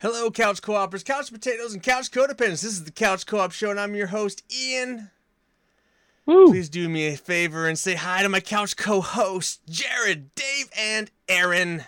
[0.00, 2.62] Hello, Couch Co-opers, Couch Potatoes, and Couch Codependents.
[2.62, 5.10] This is the Couch Co-op Show, and I'm your host, Ian.
[6.24, 6.52] Woo!
[6.52, 11.10] Please do me a favor and say hi to my couch co-hosts, Jared, Dave, and
[11.28, 11.84] Aaron.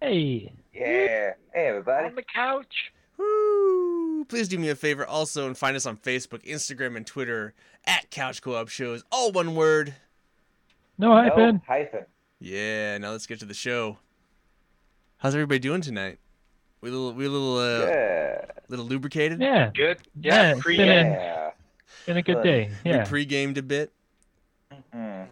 [0.00, 0.54] Hey.
[0.72, 1.34] Yeah.
[1.52, 2.06] Hey, everybody.
[2.06, 2.92] On the couch.
[3.18, 4.24] Woo!
[4.24, 7.52] Please do me a favor also and find us on Facebook, Instagram, and Twitter
[7.84, 9.94] at Couch Co-op Shows, all one word.
[10.96, 11.56] No hyphen.
[11.56, 12.06] No hyphen.
[12.40, 13.98] Yeah, now let's get to the show.
[15.18, 16.20] How's everybody doing tonight?
[16.80, 18.44] We a little, we a little, uh, Yeah.
[18.68, 19.40] little lubricated.
[19.40, 19.70] Yeah.
[19.74, 19.98] Good.
[20.20, 20.60] Yeah, Yeah.
[20.60, 21.52] pre- been a-
[22.06, 22.42] Been a good Good.
[22.44, 22.70] day.
[23.00, 23.92] We pre-gamed a bit,
[24.92, 25.24] Hmm.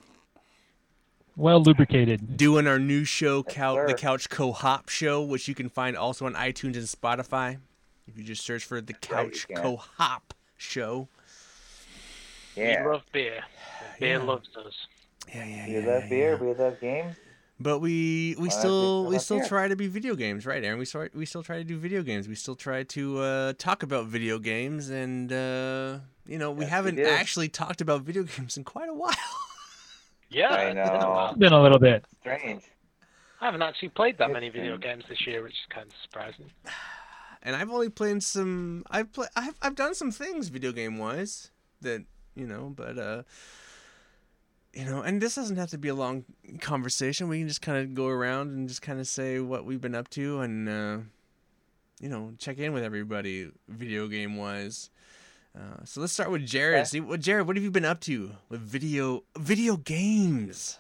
[1.36, 2.36] Well lubricated.
[2.36, 3.94] doing our new show, Yes, Couch, the.
[3.94, 7.58] Couch Co-Hop Show, which you can find also on iTunes and Spotify.
[8.06, 9.62] If you just search for the Couch you can.
[9.62, 11.08] Co-Hop Show.
[12.56, 12.82] Yeah.
[12.84, 13.42] We love beer.
[14.00, 14.22] Beer Yeah.
[14.22, 14.86] loves us.
[15.34, 16.36] Yeah, yeah, We love beer.
[16.36, 17.16] We love games.
[17.58, 19.48] But we we Well, still we still here.
[19.48, 20.78] try to be video games, right, Aaron?
[20.78, 22.28] We still we still try to do video games.
[22.28, 26.70] We still try to uh, talk about video games, and uh, you know we Yes,
[26.70, 27.06] haven't do.
[27.06, 29.14] actually talked about video games in quite a while.
[30.28, 30.48] Yeah.
[30.50, 31.26] I it's been a know.
[31.30, 32.04] It's been a little bit.
[32.20, 32.62] Strange.
[33.40, 35.86] I haven't actually played that It's many video been- games this year, which is kind
[35.86, 36.50] of surprising.
[37.42, 38.84] and I've only played some.
[38.90, 39.28] I've play.
[39.34, 42.04] I've I've done some things video game wise that
[42.34, 43.22] you know, but uh,
[44.76, 46.26] you know, and this doesn't have to be a long
[46.60, 47.28] conversation.
[47.28, 49.94] We can just kind of go around and just kind of say what we've been
[49.94, 50.98] up to and uh,
[51.98, 54.90] you know check in with everybody video game wise.
[55.58, 56.80] Uh, so let's start with Jared.
[56.80, 56.84] Okay.
[56.84, 60.78] See what Jared, what have you been up to with video video games?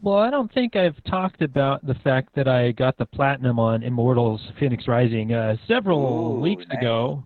[0.00, 3.82] Well, I don't think I've talked about the fact that I got the platinum on
[3.82, 6.78] Immortals Fenyx Rising uh, several Ooh, weeks nice.
[6.78, 7.24] ago,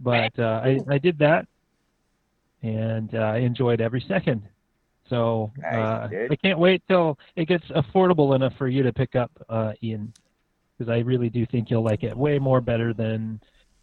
[0.00, 1.48] but uh, I, I did that,
[2.62, 4.42] and uh, I enjoyed every second.
[5.12, 6.32] So Nice, uh, dude.
[6.32, 10.10] I can't wait till it gets affordable enough for you to pick up, uh, Ian,
[10.78, 13.38] because I really do think you'll like it way more better than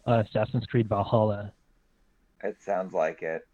[0.08, 1.52] uh, Assassin's Creed Valhalla.
[2.42, 3.46] It sounds like it.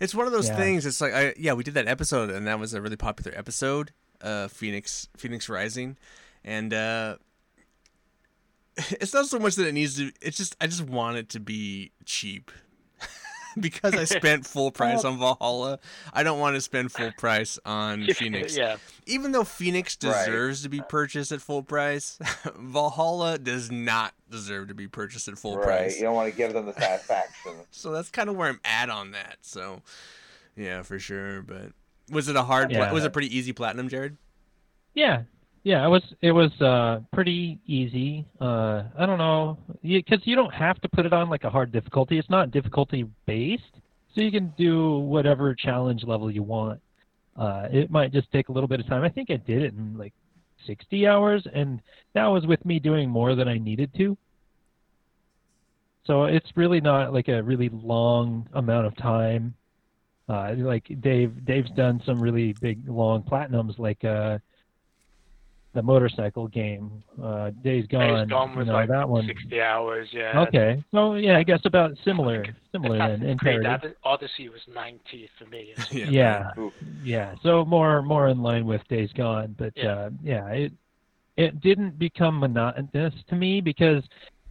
[0.00, 0.56] It's one of those Yeah.
[0.56, 0.84] things.
[0.84, 3.92] It's like I yeah, we did that episode and that was a really popular episode,
[4.20, 5.96] uh Fenyx Fenyx Rising.
[6.44, 7.16] And uh
[9.00, 11.40] it's not so much that it needs to it's just I just want it to
[11.40, 12.50] be cheap.
[13.62, 15.78] because I spent full price on Valhalla,
[16.12, 18.56] I don't want to spend full price on Fenyx.
[18.56, 18.76] yeah.
[19.06, 20.26] Even though Fenyx Right.
[20.26, 22.18] deserves to be purchased at full price,
[22.56, 25.66] Valhalla does not deserve to be purchased at full right.
[25.66, 25.96] price.
[25.96, 27.52] You don't want to give them the satisfaction.
[27.70, 29.38] So that's kind of where I'm at on that.
[29.42, 29.82] So,
[30.56, 31.42] yeah, for sure.
[31.42, 31.72] But
[32.10, 32.70] was it a hard?
[32.70, 34.16] pla- was it pretty easy platinum, Jared?
[34.94, 35.22] Yeah,
[35.62, 38.26] yeah, it was it was uh, pretty easy.
[38.40, 41.72] Uh, I don't know because you don't have to put it on like a hard
[41.72, 42.18] difficulty.
[42.18, 43.62] It's not difficulty based,
[44.14, 46.80] so you can do whatever challenge level you want.
[47.36, 49.04] Uh, it might just take a little bit of time.
[49.04, 50.12] I think I did it in like
[50.66, 51.80] 60 hours, and
[52.14, 54.16] that was with me doing more than I needed to.
[56.04, 59.54] So it's really not like a really long amount of time.
[60.28, 64.38] Uh, like Dave, Dave's done some really big long platinums, like uh,
[65.74, 68.26] the motorcycle game, uh, Days Gone.
[68.26, 69.26] Days Gone you know, like that one.
[69.26, 70.40] 60 hours, yeah.
[70.48, 73.94] Okay, so yeah, I guess about similar, similar then in Assassin's Creed parity.
[74.04, 75.74] Odyssey was 90 for me.
[76.10, 76.72] Yeah, Ooh.
[77.02, 77.34] yeah.
[77.42, 79.92] So more more in line with Days Gone, but Yeah.
[79.92, 80.72] uh, yeah, it
[81.36, 84.02] it didn't become monotonous to me because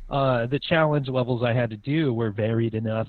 [0.10, 3.08] uh, the challenge levels I had to do were varied enough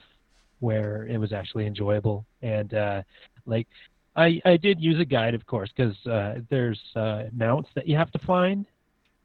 [0.60, 3.02] where it was actually enjoyable and uh,
[3.46, 3.68] like
[4.18, 7.96] I I did use a guide of course because uh, there's uh, mounts that you
[7.96, 8.66] have to find.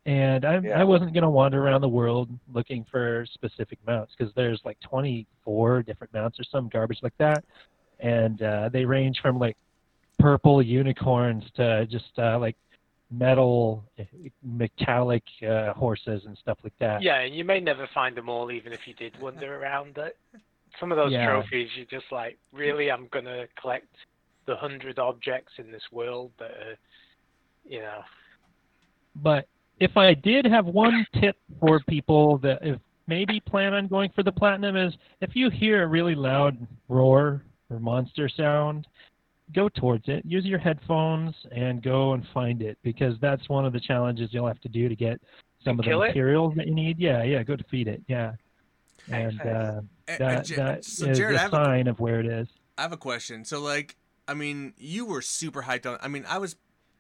[0.06, 0.82] And I, Yeah.
[0.82, 4.78] I wasn't going to wander around the world looking for specific mounts because there's like
[4.82, 7.44] 24 different mounts or some garbage like that
[8.04, 9.58] and uh, they range from like
[10.20, 12.56] purple unicorns to just uh, like
[13.10, 13.84] metal
[14.44, 17.02] metallic uh, horses and stuff like that.
[17.02, 20.18] Yeah, and you may never find them all, even if you did wander around it.
[20.80, 21.26] Some of those Yeah.
[21.26, 23.88] trophies, you're just like, really, I'm going to collect
[24.46, 26.78] the hundred objects in this world that are,
[27.66, 28.02] you know.
[29.16, 29.48] But
[29.80, 34.24] if I did have one tip for people that if maybe plan on going for
[34.24, 36.58] the platinum is if you hear a really loud
[36.88, 38.88] roar or monster sound,
[39.54, 40.24] go towards it.
[40.26, 44.48] Use your headphones and go and find it because that's one of the challenges you'll
[44.48, 45.20] have to do to get
[45.64, 46.08] some of the kill it?
[46.10, 47.00] materials that you need.
[47.00, 48.02] Yeah, yeah, go defeat it.
[48.08, 48.34] Yeah.
[49.10, 52.00] And uh, that, a- Ja- that is so Jared, I a have, a, sign of
[52.00, 52.48] where it is.
[52.78, 53.46] I have a question.
[53.46, 53.96] So like,
[54.28, 55.98] I mean, you were super hyped on.
[56.02, 56.56] I mean, I was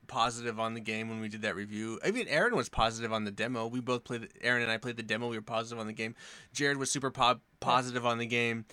[0.08, 2.00] positive on the game when we did that review.
[2.06, 3.68] I mean, Aaron was positive on the demo.
[3.68, 4.30] We both played.
[4.42, 5.28] Aaron and I played the demo.
[5.28, 6.16] We were positive on the game.
[6.54, 8.66] Jared was super po- positive on the game.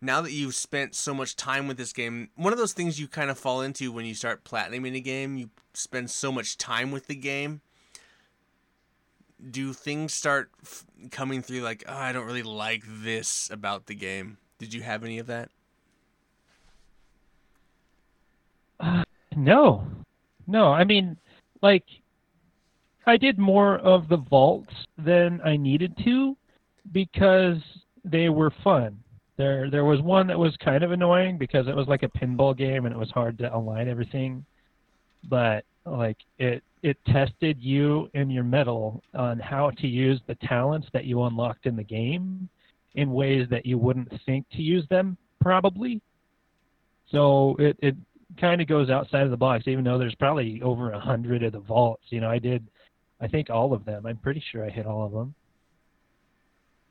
[0.00, 3.08] Now that you've spent so much time with this game, one of those things you
[3.08, 6.92] kind of fall into when you start platinuming a game, you spend so much time
[6.92, 7.62] with the game.
[9.50, 13.94] Do things start f- coming through like, oh, I don't really like this about the
[13.94, 14.38] game?
[14.58, 15.50] Did you have any of that?
[19.38, 19.84] No,
[20.48, 20.72] no.
[20.72, 21.16] I mean,
[21.62, 21.84] like,
[23.06, 26.36] I did more of the vaults than I needed to
[26.90, 27.58] because
[28.04, 28.98] they were fun.
[29.36, 32.56] There, there was one that was kind of annoying because it was like a pinball
[32.56, 34.44] game and it was hard to align everything.
[35.28, 40.88] But like, it it tested you and your mettle on how to use the talents
[40.92, 42.48] that you unlocked in the game
[42.94, 46.00] in ways that you wouldn't think to use them probably.
[47.10, 47.96] So it, it
[48.40, 51.52] kind of goes outside of the box, even though there's probably over a hundred of
[51.52, 52.04] the vaults.
[52.10, 52.66] You know, I did,
[53.20, 54.06] I think all of them.
[54.06, 55.34] I'm pretty sure I hit all of them.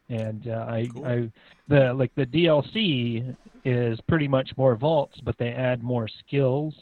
[0.10, 1.06] And uh, I, Cool.
[1.06, 1.32] I,
[1.68, 3.36] the like the DLC
[3.66, 6.74] is pretty much more vaults, but they add more skills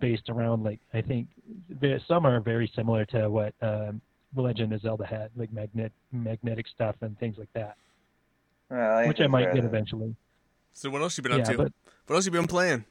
[0.00, 1.26] based around like I think
[1.80, 4.00] the- some are very similar to what um,
[4.36, 7.76] Legend of Zelda had, like magnet magnetic stuff and things like that,
[8.70, 10.14] Well, I which I might get eventually.
[10.72, 11.56] So what else you been up Yeah, to?
[11.58, 11.72] but
[12.06, 12.84] What else you been playing?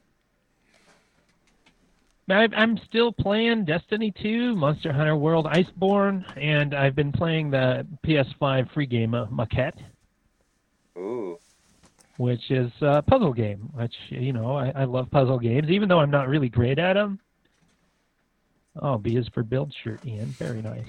[2.30, 8.72] I'm still playing Destiny 2, Monster Hunter World Iceborne, and I've been playing the PS5
[8.74, 9.78] free game uh, Maquette,
[10.98, 11.38] Ooh.
[12.18, 13.70] which is a puzzle game.
[13.74, 16.94] Which you know I, I love puzzle games, even though I'm not really great at
[16.94, 17.20] them.
[18.82, 20.28] Oh, B is for build shirt, Ian.
[20.28, 20.88] Very nice.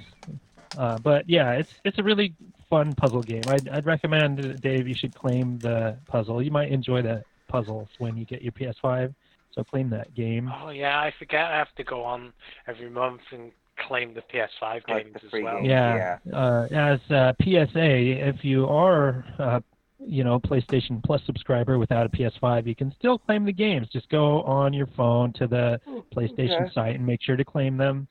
[0.78, 2.34] Uh, but yeah, it's it's a really
[2.70, 3.42] fun puzzle game.
[3.48, 6.40] I'd, I'd recommend Dave you should claim the puzzle.
[6.40, 9.14] You might enjoy the puzzles when you get your PS5.
[9.54, 10.50] So claim that game.
[10.62, 12.32] Oh yeah, I forget I have to go on
[12.66, 13.52] every month and
[13.86, 15.56] claim the PS5 Like games the as well.
[15.58, 15.68] games.
[15.68, 16.18] Yeah.
[16.32, 19.60] Uh, as uh, PSA, if you are, uh,
[19.98, 23.88] you know, PlayStation Plus subscriber without a PS5, you can still claim the games.
[23.92, 25.80] Just go on your phone to the
[26.14, 26.70] PlayStation Okay.
[26.74, 28.08] site and make sure to claim them.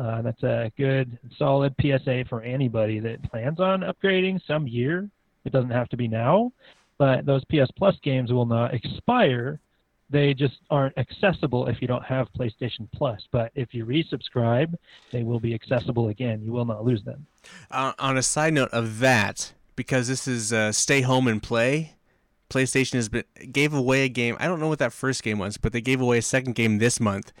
[0.00, 5.08] Uh, that's a good, solid PSA for anybody that plans on upgrading some year.
[5.44, 6.50] It doesn't have to be now,
[6.98, 9.60] but those PS Plus games will not expire.
[10.10, 13.26] They just aren't accessible if you don't have PlayStation Plus.
[13.32, 14.74] But if you resubscribe,
[15.12, 16.42] they will be accessible again.
[16.44, 17.26] You will not lose them.
[17.70, 21.94] Uh, on a side note of that, because this is uh, stay home and play,
[22.50, 24.36] PlayStation has been gave away a game.
[24.38, 26.78] I don't know what that first game was, but they gave away a second game
[26.78, 27.32] this month.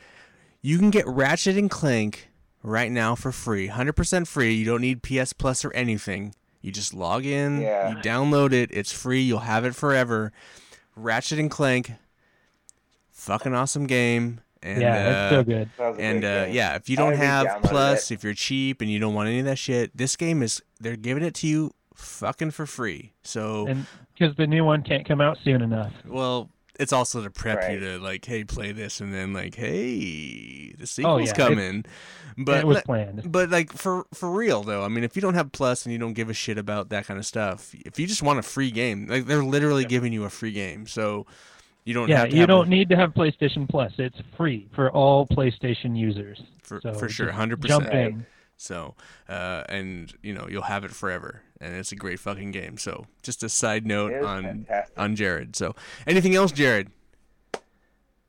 [0.62, 2.30] You can get Ratchet and Clank
[2.62, 4.54] right now for free, hundred percent free.
[4.54, 6.34] You don't need PS Plus or anything.
[6.62, 7.90] You just log in, Yeah.
[7.90, 8.70] you download it.
[8.72, 9.20] It's free.
[9.20, 10.32] You'll have it forever.
[10.96, 11.92] Ratchet and Clank,
[13.24, 14.40] fucking awesome game.
[14.62, 15.70] And, yeah, uh, that's so good.
[15.76, 18.14] That was a and uh, yeah, if you don't have Plus, it.
[18.14, 20.96] if you're cheap and you don't want any of that shit, this game is they're
[20.96, 23.12] giving it to you fucking for free.
[23.22, 23.86] So, And
[24.18, 25.92] because the new one can't come out soon enough.
[26.06, 26.48] well,
[26.80, 30.86] it's also to prep you to like, hey, play this, and then like, hey, the
[30.86, 31.84] sequel's Oh, yeah, coming.
[32.36, 33.30] But it was le- planned.
[33.30, 35.98] but like for for real though, I mean, if you don't have Plus and you
[35.98, 38.70] don't give a shit about that kind of stuff, if you just want a free
[38.72, 39.88] game, like they're literally Yeah.
[39.88, 41.26] giving you a free game, so
[41.84, 43.92] you don't Yeah, have to you have don't a- need to have PlayStation Plus.
[43.98, 46.42] It's free for all PlayStation users.
[46.62, 48.14] for So for sure, just hundred Jump percent.
[48.14, 48.26] in.
[48.56, 48.94] So,
[49.28, 52.78] uh, and you know, you'll have it forever, and it's a great fucking game.
[52.78, 54.98] So, just a side note on fantastic.
[54.98, 55.56] on Jared.
[55.56, 55.74] So,
[56.06, 56.90] anything else, Jared?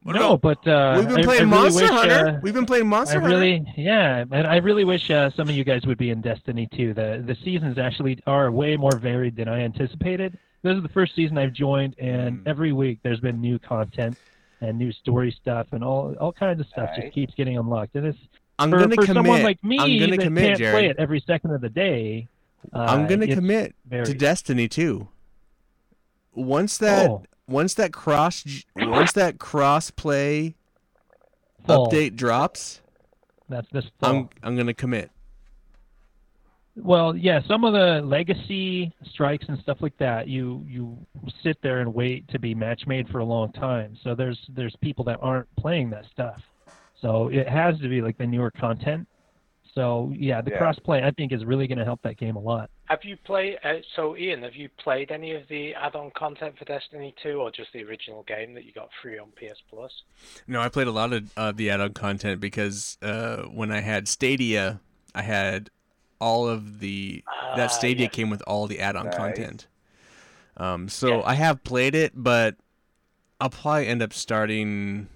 [0.04, 2.28] What no, about- but uh, we've been I- I playing really Monster wish, Hunter.
[2.28, 3.36] uh, we've been playing Monster I Hunter.
[3.38, 6.68] really, yeah, and I really wish uh, some of you guys would be in Destiny
[6.76, 6.94] 2.
[6.94, 10.38] The the seasons actually are way more varied than I anticipated.
[10.66, 12.48] This is the first season I've joined, and Mm.
[12.48, 14.18] every week there's been new content
[14.62, 17.04] and new story stuff and all all kinds of stuff Nice.
[17.04, 17.96] just keeps getting unlocked.
[17.96, 18.18] And it's
[18.58, 19.16] I'm for, gonna for commit.
[19.16, 20.74] someone like me I'm gonna that commit, can't Jared.
[20.74, 22.28] play it every second of the day.
[22.74, 24.14] Uh, I'm gonna commit to.
[24.16, 25.08] Destiny 2.
[26.34, 28.44] Once that Oh, once that cross
[28.76, 30.56] once that cross play
[31.68, 32.82] update drops,
[33.50, 34.10] That's this fall.
[34.16, 35.12] I'm I'm gonna commit.
[36.78, 40.98] Well, yeah, some of the legacy strikes and stuff like that, you you
[41.42, 43.98] sit there and wait to be match made for a long time.
[44.04, 46.42] So there's there's people that aren't playing that stuff.
[47.02, 49.08] So it has to be like the newer content.
[49.74, 50.60] So yeah, the Yeah.
[50.60, 52.70] crossplay I think is really going to help that game a lot.
[52.86, 53.58] Have you played?
[53.64, 57.52] Uh, so Ian, have you played any of the add-on content for Destiny 2, or
[57.52, 59.92] just the original game that you got free on PS Plus?
[60.48, 64.08] No, I played a lot of uh, the add-on content because uh, when I had
[64.08, 64.80] Stadia,
[65.16, 65.70] I had
[66.26, 68.12] all of the Ah, that Stadia yes.
[68.14, 69.16] came with all the add-on Nice.
[69.16, 69.68] content.
[70.58, 71.24] Um, so Yes.
[71.28, 72.56] I have played it, but
[73.40, 75.08] I'll probably end up starting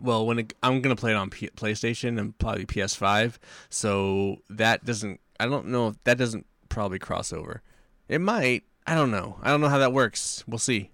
[0.00, 4.84] well, when it, I'm gonna play it on P- PlayStation and probably PS5, so that
[4.84, 5.20] doesn't.
[5.40, 7.62] I don't know if that doesn't probably cross over.
[8.08, 8.62] It might.
[8.86, 9.38] I don't know.
[9.42, 10.44] I don't know how that works.
[10.46, 10.90] We'll see.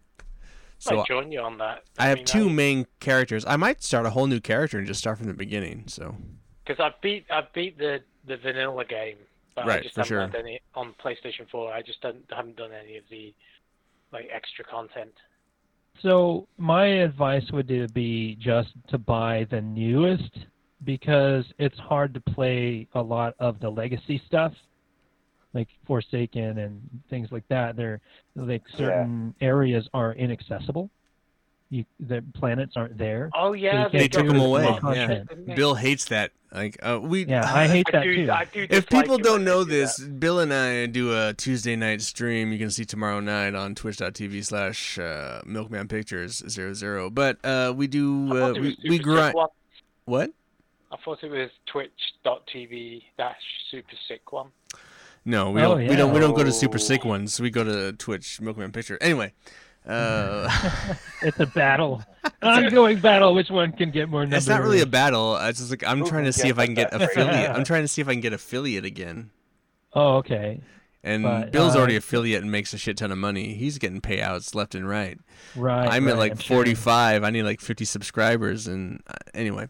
[0.79, 1.85] So Might join you on that.
[1.99, 3.45] I have two I- main characters.
[3.47, 5.85] I might start a whole new character and just start from the beginning.
[5.87, 6.17] So
[6.65, 9.17] Because I beat I beat the the vanilla game,
[9.55, 10.21] but I Right, just for haven't sure.
[10.21, 11.73] had any on PlayStation 4.
[11.73, 13.35] I just haven't, haven't done any of the
[14.13, 15.13] like extra content.
[16.03, 20.31] So my advice would be just to buy the newest
[20.85, 24.53] because it's hard to play a lot of the legacy stuff,
[25.55, 27.77] like Forsaken and things like that.
[27.77, 28.01] They're
[28.35, 30.91] like certain areas are inaccessible.
[31.75, 33.31] You the planets aren't there.
[33.35, 34.65] Oh yeah, you they can't took them away.
[34.65, 34.79] Yeah.
[34.79, 35.29] content.
[35.29, 35.55] Didn't they?
[35.55, 36.31] Bill hates that.
[36.53, 37.27] Like uh, we.
[37.27, 38.31] Yeah, I hate I that do, too.
[38.31, 40.21] I do If people don't know do this, that.
[40.21, 42.53] Bill and I do a Tuesday night stream.
[42.53, 47.11] You can see tomorrow night on twitch.tv slash uh, Milkman Pictures zero zero.
[47.11, 49.29] But uh, we I do thought uh, it we was we Super grind.
[49.31, 49.49] Sick One.
[50.05, 50.31] What?
[50.93, 53.37] I thought it was twitch.tv dash
[53.71, 54.49] super sick one.
[55.25, 55.89] No, we Oh, don't.
[55.89, 56.13] We don't.
[56.15, 56.79] We don't go to super Oh.
[56.91, 57.41] sick ones.
[57.41, 58.99] We go to Twitch Milkman Picture.
[59.01, 59.33] Anyway,
[59.87, 60.49] uh,
[61.23, 62.03] It's a battle,
[62.43, 63.35] ongoing battle.
[63.35, 64.39] Which one can get more numbers?
[64.39, 65.37] it's not really a battle.
[65.37, 67.51] It's just like I'm Who trying to see if I can get affiliate.
[67.51, 69.31] I'm trying to see if I can get affiliate again.
[69.93, 70.61] Oh, okay,
[71.05, 73.55] And But, Bill's uh, already affiliate and makes a shit ton of money.
[73.55, 75.19] He's getting payouts left and right.
[75.55, 75.89] right.
[75.89, 76.57] I'm at like I'm sure.
[76.57, 77.23] 45.
[77.23, 79.69] I need like 50 subscribers, and uh, anyway,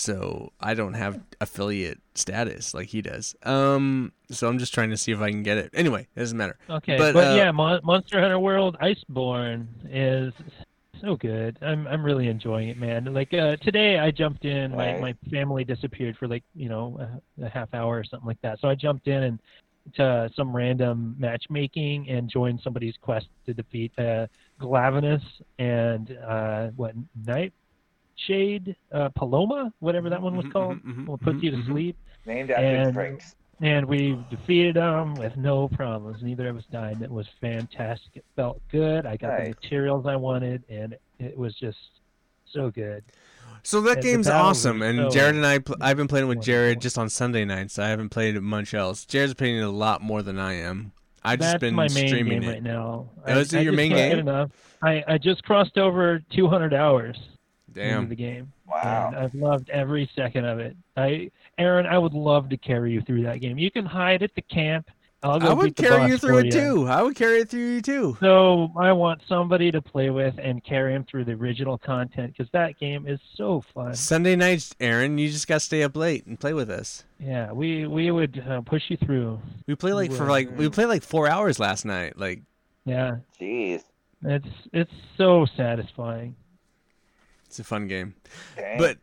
[0.00, 3.34] so I don't have affiliate status like he does.
[3.42, 5.70] Um, so I'm just trying to see if I can get it.
[5.74, 6.58] Anyway, it doesn't matter.
[6.68, 10.32] Okay, But, but, uh, yeah, Mon- Monster Hunter World Iceborne is
[11.00, 11.58] so good.
[11.62, 13.12] I'm I'm really enjoying it, man.
[13.12, 14.70] Like uh, today, I jumped in.
[14.72, 15.00] My Right.
[15.00, 16.98] my family disappeared for like you know
[17.40, 18.58] a, a half hour or something like that.
[18.60, 19.38] So I jumped in and
[19.94, 24.26] to some random matchmaking and joined somebody's quest to defeat uh,
[24.60, 25.22] Glavenus
[25.58, 26.94] and uh, what
[28.28, 30.78] Nightshade uh, Paloma, whatever that one was Mhm, called.
[30.82, 31.96] mhm, mhm, What puts you to sleep
[32.26, 33.34] Named after And- drinks.
[33.60, 36.22] and we defeated them with no problems.
[36.22, 37.00] Neither of us died.
[37.02, 38.16] It was fantastic.
[38.16, 39.06] It felt good.
[39.06, 39.44] I got Nice.
[39.44, 41.78] the materials I wanted, and it was just
[42.46, 43.04] so good.
[43.62, 46.40] So that And game's awesome, and so Jared and I, pl- I've been playing with.
[46.40, 47.78] Jared just on Sunday nights.
[47.78, 49.04] I haven't played it much else.
[49.04, 50.92] Jared's playing it a lot more than I am.
[51.22, 52.52] I've just That's been my main streaming game it.
[52.54, 53.10] right now.
[53.26, 54.18] Oh, is it I your just main game?
[54.20, 54.50] enough.
[54.82, 57.28] I, I just crossed over 200 hours into
[57.72, 58.08] Damn.
[58.08, 59.08] the game, Wow.
[59.08, 60.76] and I've loved every second of it.
[60.96, 63.58] I, Aaron, I would love to carry you through that game.
[63.58, 64.88] You can hide at the camp.
[65.22, 66.86] I'll go I would carry you through for it too.
[66.88, 68.16] I would carry it through you too.
[68.20, 72.50] So I want somebody to play with and carry him through the original content because
[72.52, 73.94] that game is so fun.
[73.94, 77.04] Sunday nights, Aaron, you just got to stay up late and play with us.
[77.18, 79.38] Yeah, we we would uh, push you through.
[79.66, 82.16] We play like for like we played like four hours last night.
[82.18, 82.40] Like
[82.86, 83.82] Yeah, Jeez.
[84.24, 86.34] it's it's so satisfying.
[87.50, 88.14] It's a fun game.
[88.56, 88.78] Dang.
[88.78, 88.98] But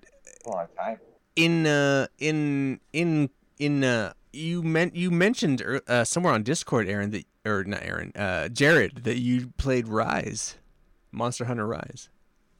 [0.45, 0.97] a long time.
[1.35, 7.09] in uh in in in uh you meant you mentioned uh, somewhere on Discord, Aaron
[7.11, 10.55] that or not Aaron, uh Jared that you played Rise,
[11.11, 12.07] Monster Hunter Rise.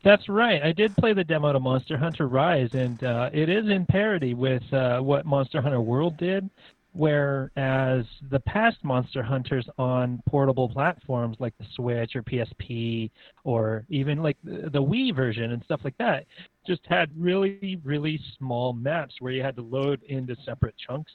[0.03, 0.62] That's right.
[0.62, 4.34] I did play the demo to Monster Hunter Rise, and uh, it is in parody
[4.34, 6.50] with uh, what Monster Hunter World did.
[6.98, 13.12] Whereas the past Monster Hunters on portable platforms like the Switch or PSP
[13.44, 16.25] or even like the, the Wii version and stuff like that
[16.66, 21.12] just had really, really small maps where you had to load into separate chunks.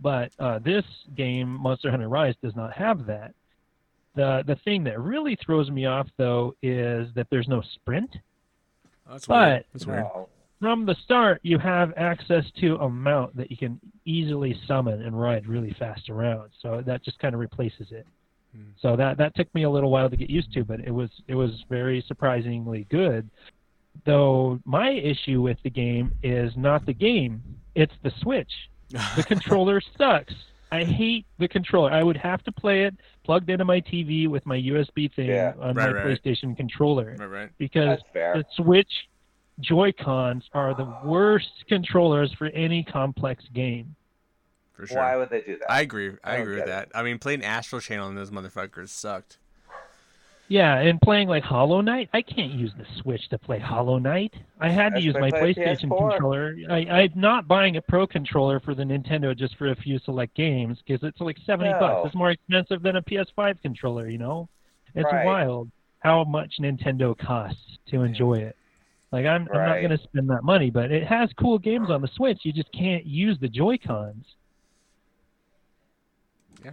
[0.00, 0.84] But uh, this
[1.16, 3.34] game, Monster Hunter Rise, does not have that.
[4.14, 8.10] The the thing that really throws me off though is that there's no sprint.
[9.08, 9.64] Oh, that's But- weird.
[9.72, 10.06] That's weird.
[10.60, 10.70] No.
[10.70, 15.18] From the start, you have access to a mount that you can easily summon and
[15.20, 16.50] ride really fast around.
[16.62, 18.06] So that just kind of replaces it.
[18.54, 18.62] Hmm.
[18.80, 21.10] So that that took me a little while to get used to, but it was
[21.28, 23.28] it was very surprisingly good.
[24.04, 27.42] Though my issue with the game is not the game,
[27.74, 28.52] it's the Switch.
[28.90, 30.34] The controller sucks.
[30.72, 31.90] I hate the controller.
[31.92, 32.94] I would have to play it
[33.24, 35.52] plugged into my TV with my USB thing Yeah.
[35.60, 36.22] on Right, my right.
[36.22, 37.50] PlayStation controller right, right.
[37.58, 38.90] because That's the Switch
[39.60, 43.94] Joy Cons are the worst controllers for any complex game.
[44.74, 44.98] For sure.
[44.98, 45.70] Why would they do that?
[45.70, 46.10] I agree.
[46.22, 46.90] I, I agree with get that.
[46.94, 49.38] I mean, playing Astral Chain and those motherfuckers sucked.
[50.48, 54.32] Yeah, and playing like Hollow Knight, I can't use the Switch to play Hollow Knight.
[54.60, 56.10] I had to That's use my play PlayStation PS4.
[56.10, 56.54] controller.
[56.70, 60.36] I, I'm not buying a Pro controller for the Nintendo just for a few select
[60.36, 61.78] games because it's like 70 No.
[61.80, 62.06] bucks.
[62.06, 64.48] It's more expensive than a PS5 controller, you know?
[64.94, 65.24] It's Right.
[65.24, 65.68] wild
[66.00, 68.56] how much Nintendo costs to enjoy it.
[69.16, 72.02] Like I'm, I'm not going to spend that money, but it has cool games on
[72.02, 72.40] the Switch.
[72.42, 74.26] You just can't use the Joy Cons.
[76.62, 76.72] Yeah.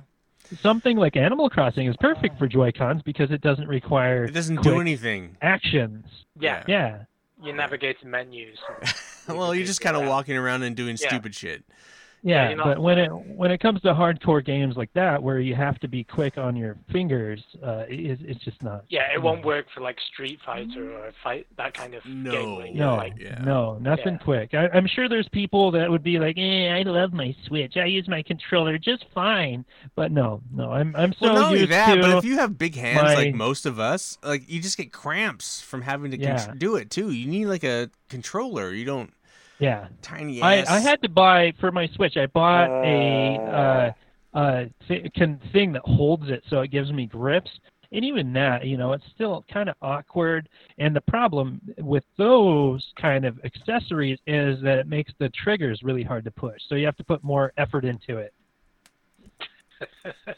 [0.61, 4.57] Something like Animal Crossing is perfect for Joy Cons because it doesn't require It doesn't
[4.57, 5.37] quick do anything.
[5.41, 6.05] actions.
[6.37, 6.65] Yeah.
[6.67, 7.03] Yeah.
[7.41, 8.57] your navigator menus.
[9.29, 11.07] well, you're just kind of walking around and doing Yeah.
[11.07, 11.63] stupid shit.
[12.25, 15.39] Yeah, you're not- but when it when it comes to hardcore games like that, where
[15.39, 18.85] you have to be quick on your fingers, uh, it, it's just not.
[18.87, 22.31] Yeah, it won't work for like Street Fighter or fight that kind of No.
[22.31, 22.55] game.
[22.55, 23.39] Where you're No, like, Yeah.
[23.43, 24.23] no, nothing Yeah.
[24.23, 24.53] quick.
[24.53, 27.75] I, I'm sure there's people that would be like, "Eh, I love my Switch.
[27.75, 29.65] I use my controller just fine."
[29.95, 32.01] But no, no, I'm I'm so well, not only used that, to.
[32.01, 34.93] but if you have big hands my- like most of us, like you just get
[34.93, 37.11] cramps from having to con- do it too.
[37.11, 38.71] You need like a controller.
[38.71, 39.13] You don't
[39.63, 40.67] yeah, tiny I, ass.
[40.69, 42.17] I had to buy for my Switch.
[42.17, 43.51] I bought a Uh.
[44.35, 47.51] uh, uh, th- can, thing that holds it so it gives me grips.
[47.91, 50.49] And even that, you know, it's still kind of awkward.
[50.79, 56.03] And the problem with those kind of accessories is that it makes the triggers really
[56.03, 56.59] hard to push.
[56.67, 58.33] So you have to put more effort into it.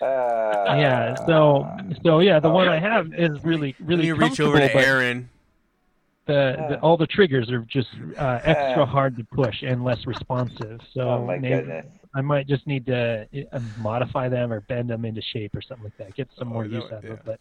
[0.01, 1.15] Uh, yeah.
[1.27, 1.67] So
[2.03, 4.75] so yeah, the one I have is really Let really me reach over to but
[4.75, 5.29] Aaron.
[6.25, 8.85] The, the all the triggers are just uh, extra Uh.
[8.85, 10.81] hard to push and less responsive.
[10.93, 11.85] So Oh my maybe- goodness.
[12.15, 15.83] I might just need to uh, modify them or bend them into shape or something
[15.83, 16.15] like that.
[16.15, 17.11] Get some Oh, more that use out of yeah.
[17.11, 17.19] it.
[17.25, 17.39] But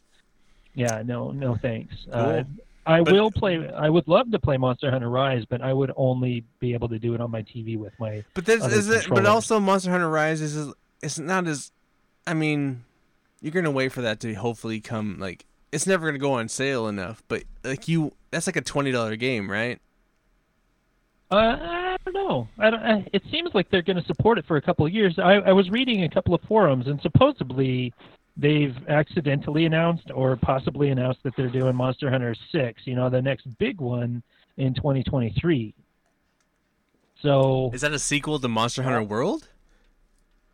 [0.74, 1.94] yeah, no, no thanks.
[2.12, 2.42] Uh,
[2.84, 3.66] I But- will play.
[3.72, 6.98] I would love to play Monster Hunter Rise, but I would only be able to
[6.98, 8.24] do it on my TV with my.
[8.34, 9.06] But this other is it.
[9.08, 11.70] But also, Monster Hunter Rise is it's not as.
[12.26, 12.84] I mean,
[13.40, 15.18] you're gonna wait for that to hopefully come.
[15.20, 17.22] Like, it's never gonna go on sale enough.
[17.28, 19.80] But like you, that's like a twenty dollar game, right?
[21.30, 22.48] Uh, I don't know.
[22.58, 22.82] I don't.
[22.82, 25.18] I, it seems like they're going to support it for a couple of years.
[25.18, 27.92] I, I was reading a couple of forums, and supposedly
[28.36, 32.82] they've accidentally announced or possibly announced that they're doing Monster Hunter Six.
[32.84, 34.22] You know, the next big one
[34.58, 35.74] in 2023.
[37.20, 39.48] So Is that a sequel to Monster Hunter World?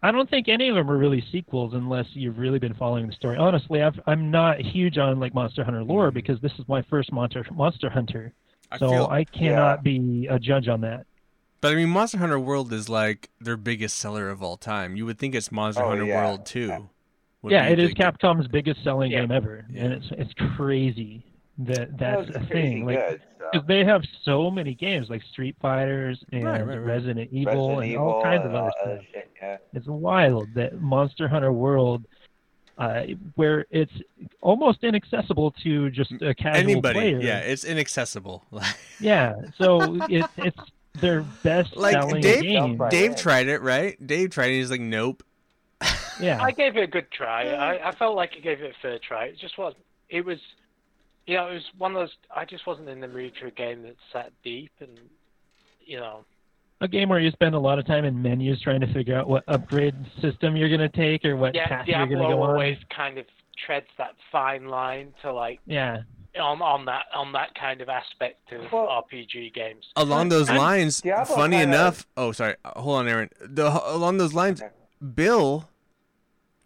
[0.02, 3.12] I don't think any of them are really sequels unless you've really been following the
[3.12, 3.36] story.
[3.36, 6.14] Honestly, I've, I'm not huge on like Monster Hunter lore mm-hmm.
[6.14, 8.32] because this is my first Monster Monster Hunter,
[8.70, 11.06] I so feel, I cannot be a judge on that.
[11.60, 14.96] but I mean, Monster Hunter World is like their biggest seller of all time.
[14.96, 16.24] You would think it's Monster Oh, Hunter yeah.
[16.24, 16.88] World too.
[17.42, 17.92] would yeah, it is.
[17.92, 19.20] Capcom's biggest selling Yeah.
[19.20, 19.84] game ever, Yeah.
[19.84, 21.24] and it's it's crazy
[21.66, 22.86] that that's That a was crazy thing.
[22.86, 23.20] Like,
[23.54, 23.60] so.
[23.66, 26.86] they have so many games like Street Fighters and Right, right, right.
[26.86, 29.04] Resident Evil Resident and Evil all kinds of and other all stuff.
[29.12, 29.56] shit, yeah.
[29.74, 32.04] It's wild that Monster Hunter World,
[32.78, 33.02] uh,
[33.34, 33.92] where it's
[34.40, 37.20] almost inaccessible to just a casual Anybody, player.
[37.20, 38.44] yeah, it's inaccessible.
[39.00, 40.58] Yeah, so it's it's
[41.00, 42.76] their best Like, selling Dave- game.
[42.76, 42.90] Right.
[42.90, 43.96] Dave tried it, right?
[44.06, 44.56] Dave tried it.
[44.58, 45.22] He's like, nope.
[46.20, 47.48] Yeah, I gave it a good try.
[47.48, 49.26] I, I felt like I gave it a fair try.
[49.26, 49.72] It just was.
[50.10, 50.38] It was.
[51.26, 52.10] You know, it was one of those.
[52.34, 54.98] I just wasn't in the mood for a game that's that deep, and
[55.84, 56.24] you know,
[56.80, 59.28] a game where you spend a lot of time in menus trying to figure out
[59.28, 62.50] what upgrade system you're gonna take or what yeah, path you're gonna go on.
[62.50, 63.26] always kind of
[63.66, 65.98] treads that fine line to like Yeah,
[66.40, 69.86] on on that on that kind of aspect of Well- RPG games.
[69.96, 72.06] Along those I'm- lines, Diablo funny kinda- enough.
[72.16, 72.56] Oh, sorry.
[72.64, 73.30] Hold on, Aaron.
[73.40, 74.72] The, along those lines, Okay.
[75.14, 75.68] Bill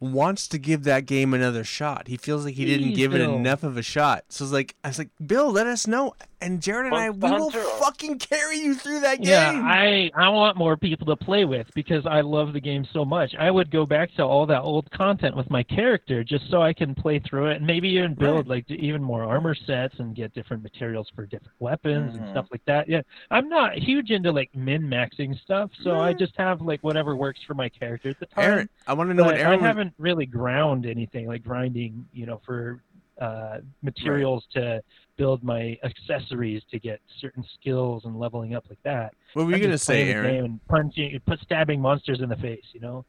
[0.00, 2.08] wants to give that game another shot.
[2.08, 4.24] He feels like he didn't Please, give it enough of a shot.
[4.28, 6.14] So it's like I was like, Bill, let us know.
[6.42, 9.28] And Jared and I, we will fucking carry you through that game.
[9.30, 9.62] yeah.
[9.64, 13.34] I I want more people to play with because I love the game so much.
[13.38, 16.74] I would go back to all that old content with my character just so I
[16.74, 20.34] can play through it and maybe even build like even more armor sets and get
[20.34, 22.30] different materials for different weapons and Mhm.
[22.32, 22.90] stuff like that.
[22.90, 27.16] Yeah, I'm not huge into like min maxing stuff, so I just have like whatever
[27.16, 28.44] works for my character at the time.
[28.44, 29.60] Aaron, I want to know what but I Aaron.
[29.84, 32.82] Was- haven't really ground anything like grinding, you know, for
[33.20, 34.82] uh, materials to
[35.16, 39.14] build my accessories to get certain skills and leveling up like that.
[39.34, 40.44] what were you I'm gonna say, Aaron?
[40.44, 43.04] And punching, put stabbing monsters in the face, you know.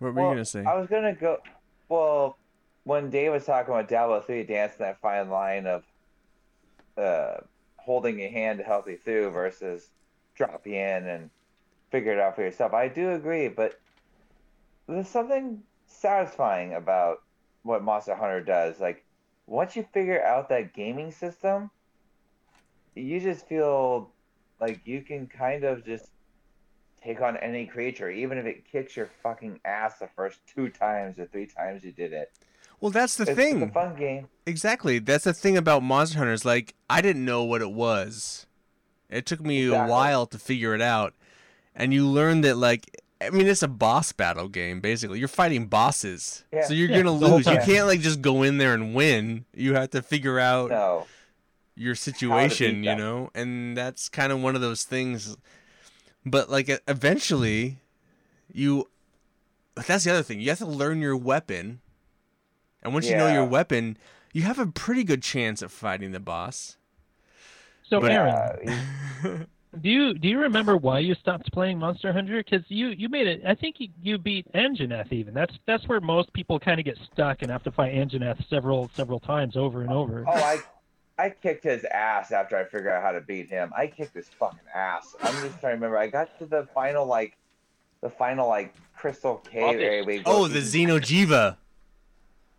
[0.00, 0.64] What were Well, you gonna say?
[0.64, 1.38] I was gonna go.
[1.88, 2.36] Well,
[2.84, 5.84] when Dave was talking about Diablo 3 dancing that fine line of
[6.96, 7.36] uh,
[7.76, 9.88] holding your hand to help you through versus
[10.34, 11.30] drop you in and
[11.90, 13.78] figure it out for yourself, I do agree, but
[14.88, 17.22] there's something satisfying about
[17.62, 18.80] what Monster Hunter does.
[18.80, 19.04] Like,
[19.46, 21.70] once you figure out that gaming system,
[22.94, 24.10] you just feel
[24.60, 26.10] like you can kind of just
[27.02, 31.18] take on any creature, even if it kicks your fucking ass the first two times
[31.18, 32.32] or three times you did it.
[32.80, 33.62] well, that's the it's, thing.
[33.62, 34.28] It's a fun game.
[34.46, 34.98] Exactly.
[34.98, 36.44] That's the thing about Monster Hunters.
[36.44, 38.46] Like, I didn't know what it was.
[39.08, 41.14] It took me a while to figure it out.
[41.74, 45.18] And you learn that, like, I mean, it's a boss battle game, basically.
[45.18, 46.44] You're fighting bosses.
[46.52, 46.64] Yeah.
[46.66, 47.46] So you're Yeah, going to lose.
[47.46, 49.44] You can't, like, just go in there and win.
[49.54, 51.06] You have to figure out No.
[51.74, 53.30] your situation, you know?
[53.34, 55.36] And that's kind of one of those things.
[56.24, 57.78] But, like, eventually,
[58.52, 58.88] you.
[59.74, 60.40] But that's the other thing.
[60.40, 61.80] You have to learn your weapon.
[62.82, 63.96] And once you know your weapon,
[64.32, 66.76] you have a pretty good chance at fighting the boss.
[67.82, 68.58] So But- Aaron,
[69.24, 69.38] Yeah,
[69.82, 72.42] do you do you remember why you stopped playing Monster Hunter?
[72.42, 73.42] Because you you made it.
[73.46, 75.34] I think you, you beat Anjanath even.
[75.34, 78.90] That's that's where most people kind of get stuck and have to fight Anjanath several
[78.94, 80.24] several times over and over.
[80.26, 80.58] Oh, I,
[81.18, 83.70] I kicked his ass after I figured out how to beat him.
[83.76, 85.14] I kicked his fucking ass.
[85.22, 85.98] I'm just trying to remember.
[85.98, 87.36] I got to the final like,
[88.00, 90.04] the final like crystal cave Oh, this- area.
[90.04, 91.56] where oh, the Xeno'jiiva.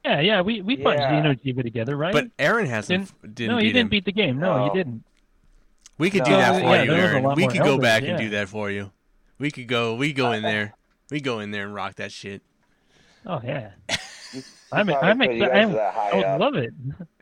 [0.05, 0.41] Yeah, yeah.
[0.41, 1.21] We we fought Yeah.
[1.23, 2.13] Xeno'jiiva together, right?
[2.13, 3.89] But Aaron hasn't didn't, no, beat you didn't him.
[3.89, 4.39] beat the game.
[4.39, 4.65] No, No.
[4.65, 5.03] you didn't.
[5.99, 7.35] We could do that for yeah, you, there was a Aaron.
[7.35, 8.91] We could go elders, back and do that for you.
[9.37, 9.95] We could go.
[9.95, 10.73] We go in there.
[11.11, 12.41] We go in there and rock that shit.
[13.25, 13.71] Oh yeah.
[14.71, 16.39] I'm probably I'm put you I'm, I would up.
[16.39, 16.71] love it.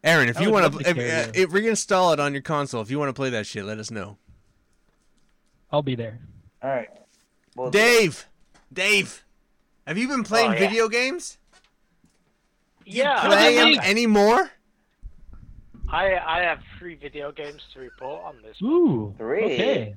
[0.03, 1.43] Aaron, if I you want to, to if, carry uh, you.
[1.43, 3.89] if reinstall it on your console, if you want to play that shit, let us
[3.89, 4.17] know.
[5.71, 6.19] I'll be there.
[6.61, 6.89] All right.
[7.55, 8.27] Well, Dave,
[8.71, 9.23] Dave,
[9.87, 10.59] have you been playing Oh, yeah.
[10.59, 11.37] video games?
[12.85, 14.51] Yeah, Play I, them anymore?
[15.89, 18.57] I I have three video games to report on this.
[18.61, 19.13] Ooh.
[19.17, 19.43] Three?
[19.45, 19.95] Okay.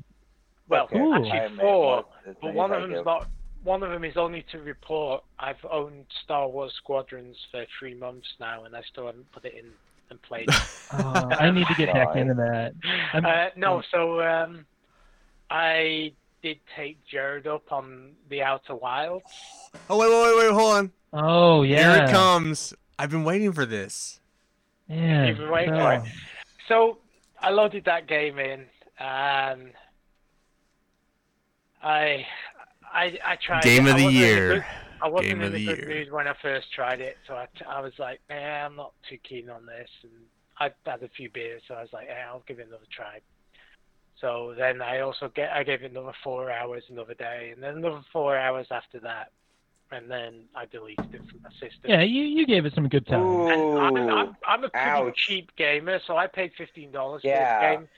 [0.68, 2.04] Well, okay, actually admit, four,
[2.40, 3.06] but one of I them is give.
[3.06, 3.28] not.
[3.62, 5.22] One of them is only to report.
[5.38, 9.54] I've owned Star Wars Squadrons for three months now, and I still haven't put it
[9.54, 9.66] in
[10.08, 10.48] and played.
[10.48, 10.54] it.
[10.92, 12.72] Uh, I need to get back into that.
[13.12, 14.64] Uh, no, so um,
[15.50, 19.24] I did take Jared up on the Outer Wilds.
[19.90, 20.92] Oh wait, wait, wait, wait, hold on.
[21.12, 21.96] Oh yeah.
[21.96, 22.72] Here it comes.
[22.98, 24.19] I've been waiting for this.
[24.90, 25.26] Yeah.
[25.26, 25.78] You've been waiting oh.
[25.78, 26.02] for it.
[26.68, 26.98] So
[27.38, 28.66] I loaded that game in,
[28.98, 29.72] and
[31.82, 32.26] I,
[32.92, 33.62] I, I tried.
[33.62, 33.92] Game it.
[33.92, 34.54] of the wasn't in a year.
[34.54, 34.64] good-
[35.02, 35.88] I wasn't Game in of a the good year.
[35.88, 39.16] mood when I first tried it, so I, I was like, eh, I'm not too
[39.26, 40.12] keen on this, and
[40.58, 43.20] I had a few beers, so I was like, eh, I'll give it another try.
[44.20, 47.78] So then I also get I gave it another four hours another day, and then
[47.78, 49.32] another four hours after that,
[49.92, 51.82] and then I deleted it from my system.
[51.84, 53.20] Yeah, you, you gave it some good time.
[53.22, 54.10] And I'm, Ooh.
[54.10, 55.16] I'm, I'm a pretty ouch.
[55.26, 57.38] cheap gamer, so I paid fifteen dollars Yeah.
[57.58, 57.88] for this game.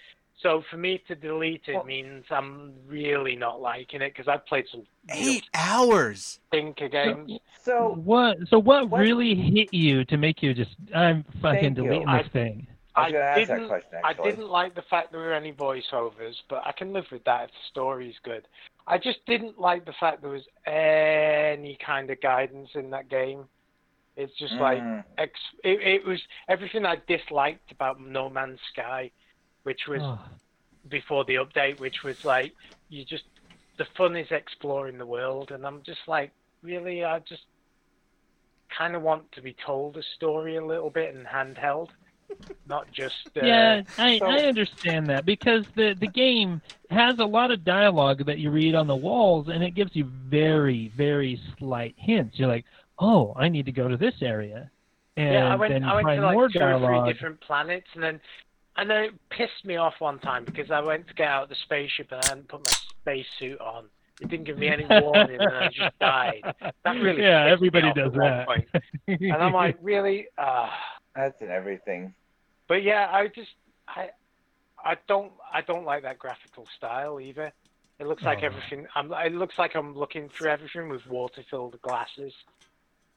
[0.40, 4.44] So for me to delete it Well- means I'm really not liking it because I've
[4.46, 4.80] played some
[5.14, 6.40] real Eight hours.
[6.48, 7.32] stinker games.
[7.62, 8.38] So What?
[8.48, 11.84] So what, What- really hit you to make you just I'm fucking Thank you.
[11.84, 12.66] deleting I- this thing?
[12.94, 14.30] I was going to ask didn't, question I actually.
[14.30, 17.50] didn't like the fact there were any voiceovers, but I can live with that if
[17.50, 18.46] the story's good.
[18.86, 23.44] I just didn't like the fact there was any kind of guidance in that game.
[24.16, 25.04] It's just like Mm.
[25.16, 29.10] ex- it, it was everything I disliked about No Man's Sky,
[29.62, 30.18] which was Oh,
[30.88, 32.52] before the update, which was like
[32.90, 33.24] you just
[33.78, 36.30] the fun is exploring the world, and I'm just like,
[36.62, 37.44] really, I just
[38.76, 41.88] kind of want to be told a story a little bit and handheld,
[42.68, 47.24] not just uh, yeah, I, so- I understand that because the the game has a
[47.24, 51.40] lot of dialogue that you read on the walls, and it gives you very very
[51.58, 52.38] slight hints.
[52.38, 52.64] You're like,
[52.98, 54.70] oh, I need to go to this area,
[55.16, 55.52] and yeah.
[55.52, 57.88] I went then you I went find to like more two or three different planets,
[57.94, 58.20] and then
[58.76, 61.48] and then it pissed me off one time because I went to get out of
[61.48, 63.86] the spaceship and I hadn't put my spacesuit on.
[64.20, 66.42] It didn't give me any warning, and I just died.
[66.60, 68.46] That really yeah, pissed me everybody off does at one that.
[68.46, 68.68] point.
[69.08, 70.28] And I'm like, really?
[70.38, 70.68] Uh,
[71.16, 72.14] That's in everything.
[72.72, 73.50] But yeah, I just
[73.86, 74.08] I
[74.82, 77.52] I don't I don't like that graphical style either.
[77.98, 78.46] It looks like Oh.
[78.46, 78.86] everything.
[78.94, 79.12] I'm.
[79.12, 82.32] It looks like I'm looking through everything with water-filled glasses.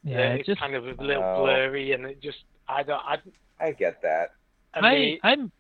[0.03, 1.43] yeah, it's just kind of a little Oh.
[1.45, 2.99] blurry, and it just I don't.
[3.05, 3.17] I,
[3.61, 4.31] I get that.
[4.73, 5.53] and I I'm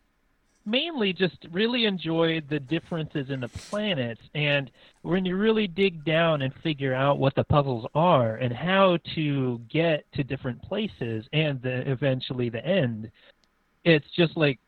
[0.65, 4.71] mainly just really enjoyed the differences in the planets and
[5.03, 9.59] when you really dig down and figure out what the puzzles are and how to
[9.69, 13.11] get to different places and the eventually the end
[13.85, 14.59] it's just like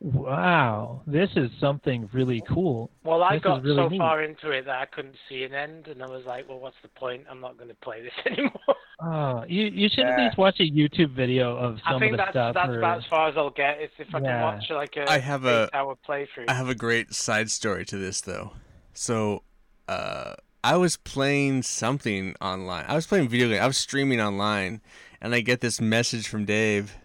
[0.00, 3.98] wow this is something really cool well, I this got really so neat.
[3.98, 6.76] far into it that I couldn't see an end, and I was like, well, what's
[6.82, 7.24] the point?
[7.30, 8.52] I'm not going to play this anymore.
[9.00, 12.18] oh you you should at least watch a youtube video of I some think of
[12.18, 13.80] the that's stuff that's or- about as far as I'll get.
[13.80, 14.42] Is if I can Yeah.
[14.42, 16.46] watch like a I have a- eight-hour playthrough.
[16.48, 18.52] I have a great side story to this though.
[18.94, 19.42] So,
[19.88, 20.34] uh,
[20.64, 22.84] I was playing something online.
[22.88, 23.62] I was playing video game.
[23.62, 24.80] I was streaming online,
[25.20, 26.96] and I get this message from Dave.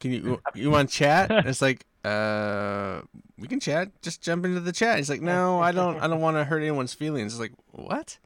[0.00, 1.30] Can you you want chat?
[1.30, 3.02] It's like, uh,
[3.38, 3.90] we can chat.
[4.02, 4.96] Just jump into the chat.
[4.96, 6.00] He's like, no, I don't.
[6.00, 7.34] I don't want to hurt anyone's feelings.
[7.34, 8.18] It's like, what?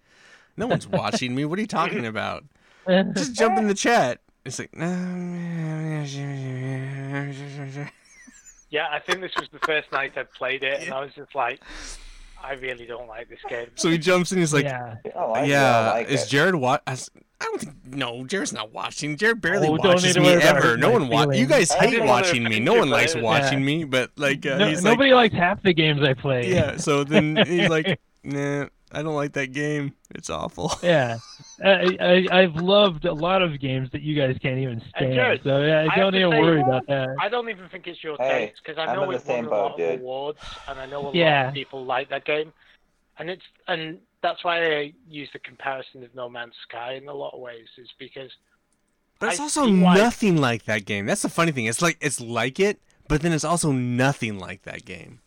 [0.57, 1.45] No one's watching me.
[1.45, 2.45] What are you talking about?
[2.89, 4.21] Just jump in the chat.
[4.45, 4.87] It's like, no.
[8.71, 11.35] Yeah, I think this was the first night I played it, and I was just
[11.35, 11.61] like,
[12.45, 13.69] I really don't like this game.
[13.75, 14.39] So he jumps in.
[14.39, 16.29] He's like, yeah I like yeah, I like is it.
[16.29, 16.95] Jared wa I
[17.41, 19.17] don't think no, Jared's not watching.
[19.17, 20.77] Jared barely Oh, watches me ever.
[20.77, 22.61] No one wa- You guys hate watching me.
[22.61, 23.23] No one but- likes Yeah.
[23.23, 26.51] watching me, but like uh, No- he's like, nobody likes half the games i play
[26.51, 26.77] yeah.
[26.77, 28.67] So then he's like, nah.
[28.95, 29.93] I don't like that game.
[30.15, 30.73] It's awful.
[30.83, 31.19] Yeah,
[31.65, 35.15] I, I I've loved a lot of games that you guys can't even stand.
[35.15, 37.09] Jared, so yeah, I don't to even say- worry about that.
[37.21, 39.27] I don't even think it's your Hey, taste because I I'm know in the it
[39.27, 39.95] won same a boat, lot dude.
[39.95, 42.53] of awards, and I know a lot of people like that game,
[43.19, 47.13] and it's and that's why I use the comparison of No Man's Sky in a
[47.15, 48.31] lot of ways, is because
[49.21, 51.07] But it's I also see why- nothing like that game.
[51.07, 51.67] That's the funny thing.
[51.67, 55.21] It's like it's like it, but then it's also nothing like that game.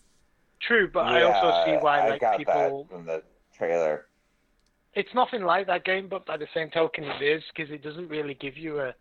[0.61, 2.87] true, but I also see Yeah, why I like got people.
[3.59, 4.05] That from the trailer.
[4.95, 8.07] It's nothing like that game, but by the same token, it is because it doesn't
[8.09, 8.93] really give you a.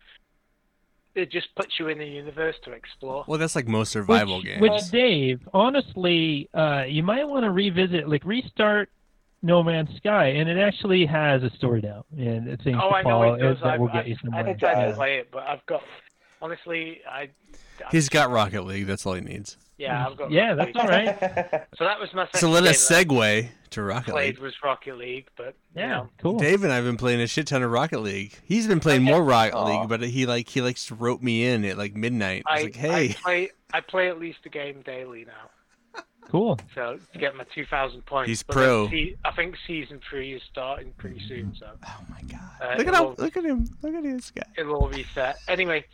[1.15, 3.23] It just puts you in a universe to explore.
[3.27, 4.61] Well, that's like most survival which, games.
[4.61, 8.89] Which Dave, honestly, uh, you might want to revisit, like restart
[9.41, 12.95] No Man's Sky, and it actually has a story now, and it seems Oh, to
[12.95, 13.57] I know follow it does.
[13.63, 14.47] that I've, will get I've, you somewhere.
[14.47, 15.81] I've tried to play it, but I've got.
[16.39, 17.29] Honestly, I.
[17.91, 18.85] He's got Rocket League.
[18.87, 19.57] That's all he needs.
[19.77, 20.31] Yeah, I've got.
[20.31, 20.77] Yeah, Rocket that's League.
[20.77, 21.67] all right.
[21.77, 24.43] So that was my second So let us segue to Rocket played League.
[24.43, 26.39] was Rocket League, but you Yeah, know, cool.
[26.39, 28.33] Dave and I've been playing a shit ton of Rocket League.
[28.43, 29.11] He's been playing Okay.
[29.11, 29.79] more Rocket Aw.
[29.81, 32.43] League, but he like he likes to rope me in at like midnight.
[32.47, 36.01] I was I, like, hey, I play I play at least a game daily now,
[36.29, 36.57] Cool.
[36.73, 38.27] so to get my 2,000 points.
[38.29, 38.89] He's But pro.
[38.89, 42.87] se- I think season three is starting pretty soon, so oh my god, Uh, look
[42.87, 44.43] at it how look at him, look at this guy.
[44.57, 45.37] it'll all reset.
[45.47, 45.85] Anyway,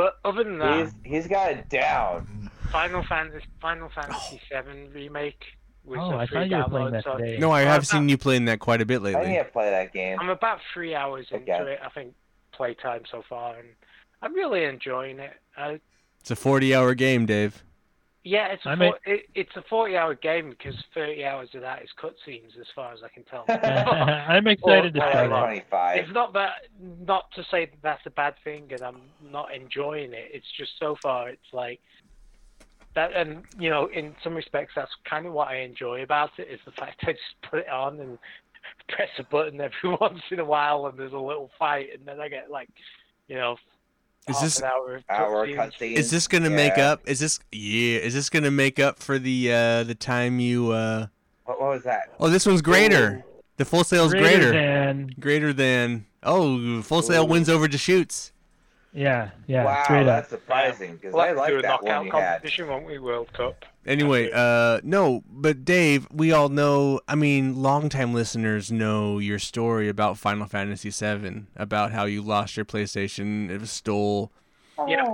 [0.00, 2.50] but other than that, he's he's got it down.
[2.72, 4.62] Final Fantasy Final Fantasy oh.
[4.62, 5.44] VII remake
[5.84, 7.38] was Oh, a I free thought you were playing that today.
[7.38, 9.20] No, I I'm have about- seen you playing that quite a bit lately.
[9.20, 9.44] I need lately.
[9.44, 10.18] to play that game.
[10.20, 11.80] I'm about three hours into it.
[11.84, 12.14] I think
[12.52, 13.68] playtime so far, and
[14.22, 15.32] I'm really enjoying it.
[15.56, 15.80] I,
[16.20, 17.62] It's a 40-hour game, Dave.
[18.22, 21.82] Yeah, it's a I four, it, it's a forty-hour game because thirty hours of that
[21.82, 23.44] is cutscenes, as far as I can tell.
[23.48, 25.28] I'm excited to Well, start it.
[25.28, 25.96] Twenty-five.
[26.04, 30.12] it's not that, not to say that that's a bad thing, and I'm not enjoying
[30.12, 30.28] it.
[30.32, 31.80] It's just so far, it's like
[32.94, 36.48] that, and you know, in some respects, that's kind of what I enjoy about it
[36.52, 38.18] is the fact I just put it on and
[38.90, 42.20] press a button every once in a while, and there's a little fight, and then
[42.20, 42.68] I get like,
[43.28, 43.56] you know,
[44.28, 45.94] Is this hour Hour cutscene.
[45.94, 47.00] is this gonna make up?
[47.08, 47.98] Is this yeah?
[47.98, 51.06] Is this gonna make up for the uh the time you uh?
[51.44, 52.10] What, what was that?
[52.20, 53.24] Oh, this one's greater.
[53.56, 54.52] The Full Sail's greater.
[54.52, 56.06] than Greater than.
[56.22, 57.26] Oh, full sale Ooh.
[57.26, 58.32] wins over Deschutes.
[58.92, 60.06] Yeah, yeah, wow, straight up.
[60.06, 62.32] that's surprising because We'll I do like a that one knockout you had.
[62.34, 62.98] competition, won't we?
[62.98, 63.64] World Cup.
[63.86, 67.00] Anyway, uh, no, but Dave, we all know.
[67.08, 72.56] I mean, longtime listeners know your story about Final Fantasy VII, about how you lost
[72.56, 74.32] your PlayStation, it was stole.
[74.88, 75.04] Yeah,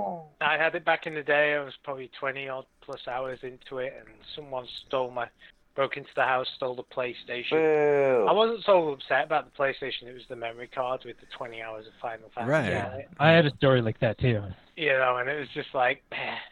[0.41, 1.53] I had it back in the day.
[1.55, 5.27] I was probably 20 odd plus hours into it, and someone stole my,
[5.77, 8.27] broke into the house, stole the PlayStation.
[8.27, 10.07] I wasn't so upset about the PlayStation.
[10.07, 12.51] It was the memory card with the 20 hours of Final Fantasy.
[12.51, 12.73] Right.
[12.73, 14.41] on it, I had a story like that too.
[14.75, 16.03] You know, and it was just like,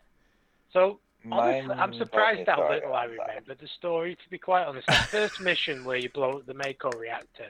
[0.73, 4.13] so honestly, I'm surprised how little I about remember the story.
[4.13, 7.49] To be quite honest, the first mission where you blow up the Mako reactor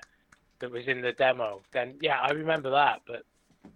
[0.59, 3.01] that was in the demo, then yeah, I remember that.
[3.05, 3.23] But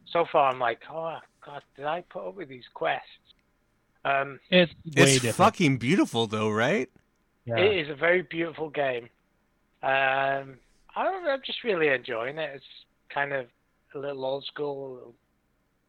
[0.06, 3.10] so far, I'm like, oh god, did I put up with these quests?
[4.06, 5.36] Um, It's way It's different.
[5.36, 6.90] fucking beautiful, though, right?
[7.50, 7.64] Yeah.
[7.64, 9.10] It is a very beautiful game.
[9.82, 10.58] Um,
[10.96, 12.52] I don't know, I'm just really enjoying it.
[12.56, 12.66] It's
[13.14, 13.46] kind of
[13.96, 15.14] a little old school,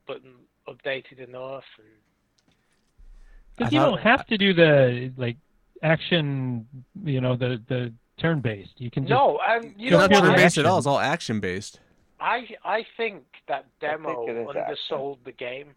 [0.07, 0.21] but
[0.69, 1.65] updated enough.
[1.79, 2.55] And
[3.57, 5.37] Because you don't have to do the like
[5.83, 6.67] action,
[7.05, 8.75] you know, the the turn based.
[8.81, 9.11] You can just...
[9.11, 9.39] no.
[9.39, 10.37] Um, you it's not Computer what?
[10.37, 10.79] turn based at all.
[10.79, 11.81] It's all action based.
[12.21, 15.75] I I think that demo it is undersold the game a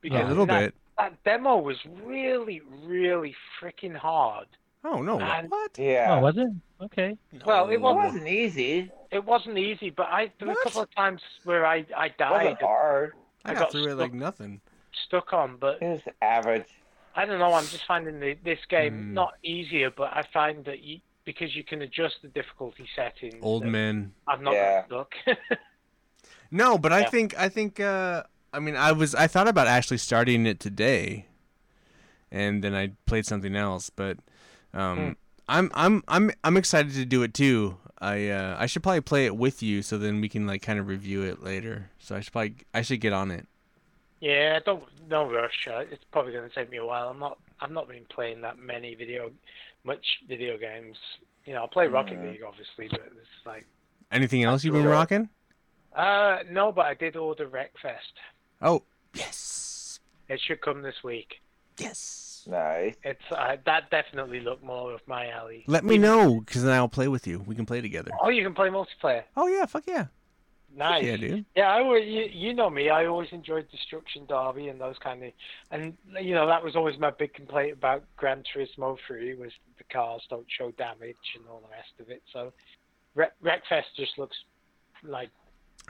[0.00, 0.74] because little that, bit.
[0.98, 4.46] that demo was really, really freaking hard.
[4.88, 5.18] Oh no!
[5.20, 5.76] And- What?
[5.78, 6.06] Yeah.
[6.16, 6.48] Oh, was it?
[6.80, 7.16] Okay.
[7.44, 8.90] Well, it it wasn't- wasn't easy.
[9.10, 12.18] It wasn't easy, but I there were a couple of times where I I It
[12.18, 13.12] died, wasn't hard.
[13.44, 14.60] I I got got through it like nothing.
[15.06, 16.68] stuck on, but It was average.
[17.14, 17.52] I don't know.
[17.54, 19.14] I'm just finding the, this game Hmm.
[19.14, 23.36] not easier, but I find that you, because you can adjust the difficulty settings.
[23.42, 24.12] Old that men.
[24.28, 24.84] I've not Yeah.
[24.88, 25.38] got stuck.
[26.50, 28.22] No, but I think I think uh
[28.52, 31.26] I mean I was I thought about actually starting it today
[32.30, 34.18] and then I played something else, but
[34.76, 35.12] um Hmm.
[35.48, 37.76] I'm I'm I'm I'm excited to do it too.
[37.98, 40.78] I uh I should probably play it with you so then we can like kind
[40.78, 41.90] of review it later.
[41.98, 43.46] So I should probably I should get on it.
[44.20, 45.68] yeah, don't no rush.
[45.70, 47.08] Uh, It's probably going to take me a while.
[47.08, 47.38] I'm not.
[47.60, 49.30] I've not been playing that many video,
[49.84, 50.96] much video games.
[51.46, 52.32] You know, I play Rocket Mhm.
[52.32, 53.64] League obviously, but it's like,
[54.10, 54.90] Anything else you've been Sure.
[54.92, 55.28] rocking?
[55.94, 58.14] uh, no, but I did order Wreckfest.
[58.60, 58.82] Oh,
[59.14, 60.00] yes.
[60.28, 61.40] It should come this week.
[61.78, 62.25] Yes.
[62.46, 62.94] Nice.
[63.02, 65.64] It's uh, that definitely looked more of my alley.
[65.66, 67.40] Let me know cuz then I'll play with you.
[67.40, 68.10] We can play together.
[68.20, 69.24] Oh, you can play multiplayer.
[69.36, 70.06] Oh yeah, fuck yeah.
[70.76, 71.04] Nice.
[71.04, 71.46] Yeah, dude.
[71.56, 72.90] Yeah, I always, you, you know me.
[72.90, 75.32] I always enjoyed Destruction Derby and those kind of,
[75.70, 79.84] and you know that was always my big complaint about Gran Turismo 3 was the
[79.84, 82.22] cars don't show damage and all the rest of it.
[82.30, 82.52] So
[83.14, 84.36] Wreck, Wreckfest just looks
[85.02, 85.30] like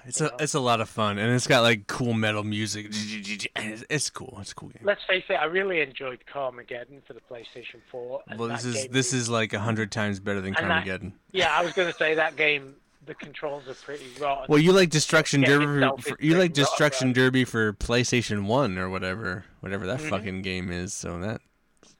[0.05, 0.37] It's a know?
[0.41, 2.87] it's a lot of fun, and it's got like cool metal music.
[2.91, 4.37] It's, it's cool.
[4.41, 4.83] It's a cool game.
[4.85, 8.23] let's face it, I really enjoyed Carmageddon for the PlayStation 4.
[8.37, 11.13] Well, this is this is like a hundred times better than And that- Carmageddon.
[11.33, 12.75] Yeah, I was going to say that game.
[13.07, 14.47] The controls are pretty rotten.
[14.49, 16.03] Well, you like Destruction Getting Derby.
[16.03, 17.15] For, you like Destruction right?
[17.15, 20.11] Derby for PlayStation One or whatever, whatever that Mhm.
[20.11, 20.93] fucking game is.
[20.93, 21.41] So that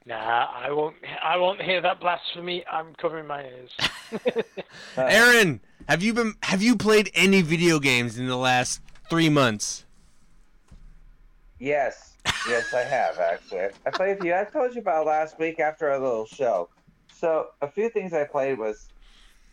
[0.05, 0.95] Nah, I won't.
[1.23, 2.65] I won't hear that blasphemy.
[2.69, 3.71] I'm covering my ears.
[4.97, 9.29] Uh, Aaron, have you been have you played any video games in the last three
[9.29, 9.85] months?
[11.59, 12.13] Yes,
[12.47, 13.69] yes, I have actually.
[13.85, 14.35] I played a few.
[14.35, 16.69] I told you about last week after our little show.
[17.13, 18.89] So a few things I played was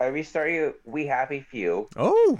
[0.00, 1.88] I restarted We Happy Few.
[1.96, 2.38] Oh,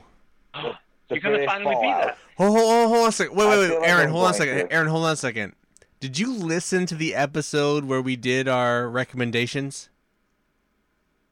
[0.52, 0.74] The
[1.11, 2.18] You're gonna British finally beat that.
[2.37, 3.37] hold, hold, hold, hold on a second.
[3.37, 4.57] Wait, I wait, wait, feel like Aaron, I'm hold on a second.
[4.68, 4.72] to.
[4.72, 5.54] Aaron, hold on a second.
[6.00, 9.88] Did you listen to the episode where we did our recommendations?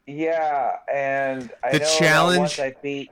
[0.07, 3.11] Yeah, and I The know challenge- once I beat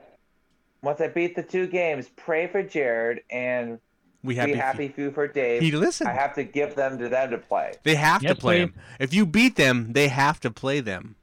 [0.83, 3.79] once I beat the two games, Prey for Jared and
[4.23, 4.53] We Be happy.
[4.53, 5.61] Happy Few for Dave.
[5.61, 6.09] He listened.
[6.09, 7.73] I have to give them to them to play.
[7.83, 8.73] They have to play please.
[8.73, 8.81] them.
[8.99, 11.15] If you beat them, they have to play them.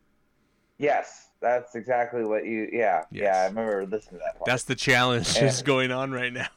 [0.79, 2.69] Yes, that's exactly what you.
[2.73, 3.23] Yeah, Yes.
[3.23, 3.43] yeah.
[3.43, 4.47] I remember listening to that part.
[4.47, 5.43] That's the challenge Yeah.
[5.43, 6.49] that's going on right now.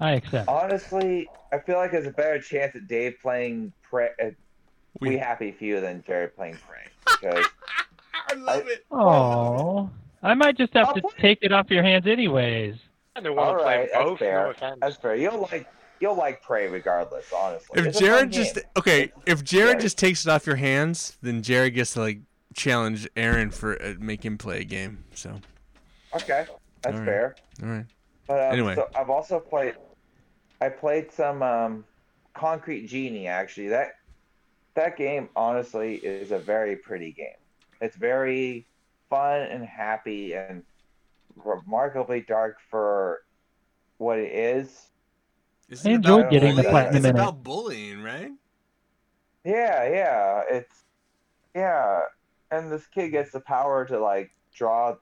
[0.00, 0.48] I accept.
[0.48, 4.30] Honestly, I feel like there's a better chance at Dave playing Prey, uh,
[5.00, 6.86] We- We Happy Few than Jared playing Prey
[7.20, 7.46] because
[8.28, 8.84] I love it.
[8.90, 9.90] Oh,
[10.22, 12.76] I might just have I'll to play- take it off your hands anyways.
[13.14, 14.18] I don't want all to play right, that's both.
[14.18, 14.54] fair.
[14.60, 14.74] No.
[14.80, 15.14] That's fair.
[15.16, 15.66] You'll like
[16.00, 17.32] you'll like Prey regardless.
[17.34, 18.64] Honestly, If It's Jared just game.
[18.76, 19.80] okay, if Jared Jared.
[19.80, 22.20] just takes it off your hands, then Jared gets to like
[22.54, 25.04] challenge Aaron for uh, make him play a game.
[25.14, 25.40] So,
[26.14, 26.46] okay,
[26.82, 27.04] that's All right.
[27.06, 27.36] fair.
[27.62, 27.84] all right.
[28.26, 28.74] But um, Anyway.
[28.74, 29.74] so I've also played.
[30.60, 31.84] I played some um,
[32.34, 33.28] Concrete Genie.
[33.28, 33.92] Actually, that
[34.74, 37.28] that game honestly is a very pretty game.
[37.80, 38.66] It's very
[39.10, 40.62] fun and happy and
[41.36, 43.22] remarkably dark for
[43.98, 44.90] what it is.
[45.68, 47.18] Isn't I enjoyed about getting the platinum It's in it.
[47.18, 48.30] about bullying, right?
[49.44, 50.84] Yeah, yeah, it's
[51.54, 52.00] yeah,
[52.50, 54.96] and this kid gets the power to like draw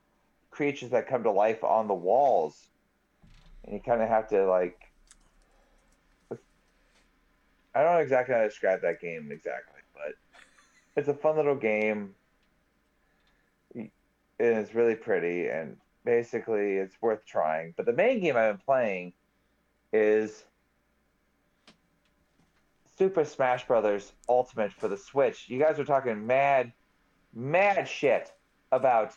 [0.50, 2.68] creatures that come to life on the walls,
[3.64, 4.78] and you kind of have to like.
[7.76, 10.14] I don't know exactly how to describe that game exactly, but
[10.96, 12.14] it's a fun little game.
[14.40, 17.72] And it's really pretty, and basically, it's worth trying.
[17.76, 19.12] But the main game I've been playing
[19.92, 20.44] is
[22.98, 25.48] Super Smash Brothers Ultimate for the Switch.
[25.48, 26.72] You guys are talking mad,
[27.32, 28.32] mad shit
[28.72, 29.12] about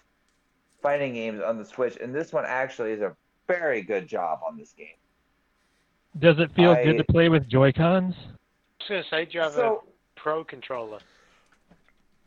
[0.81, 3.15] fighting games on the Switch, and this one actually is a
[3.47, 4.87] very good job on this game.
[6.19, 8.15] Does it feel I- good to play with Joy Cons?
[8.19, 10.99] I was going to say, do you have So a pro controller?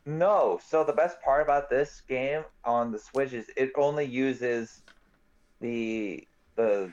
[0.05, 4.81] No, so the best part about this game on the Switch is it only uses
[5.59, 6.91] the the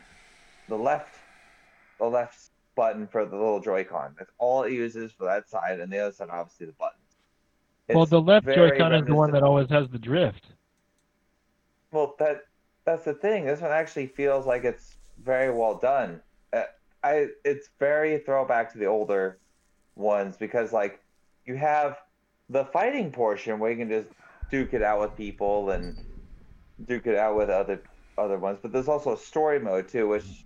[0.68, 1.16] the left
[1.98, 4.14] the left button for the little Joy-Con.
[4.18, 7.00] That's all it uses for that side, and the other side obviously the buttons.
[7.88, 10.46] well, the left Joy-Con is the one that always has the drift.
[11.90, 12.42] Well, that
[12.84, 13.46] that's the thing.
[13.46, 16.20] This one actually feels like it's very well done.
[16.52, 16.64] Uh,
[17.02, 19.38] I it's very throwback to the older
[19.96, 21.00] ones because like
[21.46, 21.96] you have
[22.50, 24.08] the fighting portion where you can just
[24.50, 25.98] duke it out with people and
[26.86, 27.82] duke it out with other
[28.16, 30.44] other ones, but there's also a story mode too, which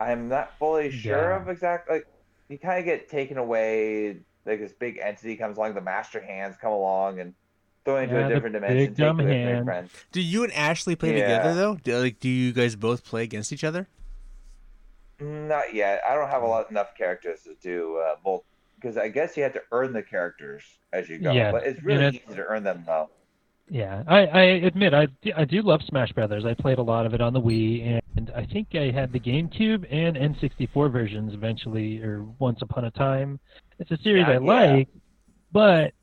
[0.00, 1.40] I'm not fully sure Yeah.
[1.42, 1.96] of exactly.
[1.96, 2.06] Like
[2.48, 4.18] you kind of get taken away.
[4.44, 7.34] Like this big entity comes along, the master hands come along and
[7.84, 8.94] throw into Yeah, a different big dimension.
[8.94, 9.90] take dumb you with your hands.
[10.12, 11.22] Do you and Ashley play Yeah.
[11.22, 11.76] together though?
[11.76, 13.88] Do, like, do you guys both play against each other?
[15.18, 16.02] Not yet.
[16.06, 18.42] I don't have a lot enough characters to do uh, both
[18.86, 21.32] because I guess you have to earn the characters as you go.
[21.32, 23.10] Yeah, but it's really it's- easy to earn them though.
[23.68, 26.44] Yeah, I, I admit I I do love Smash Brothers.
[26.44, 29.18] I played a lot of it on the Wii, and I think I had the
[29.18, 33.40] GameCube and N64 versions eventually, or once upon a time.
[33.80, 34.72] It's a series Yeah, I yeah.
[34.76, 34.88] like,
[35.50, 35.94] but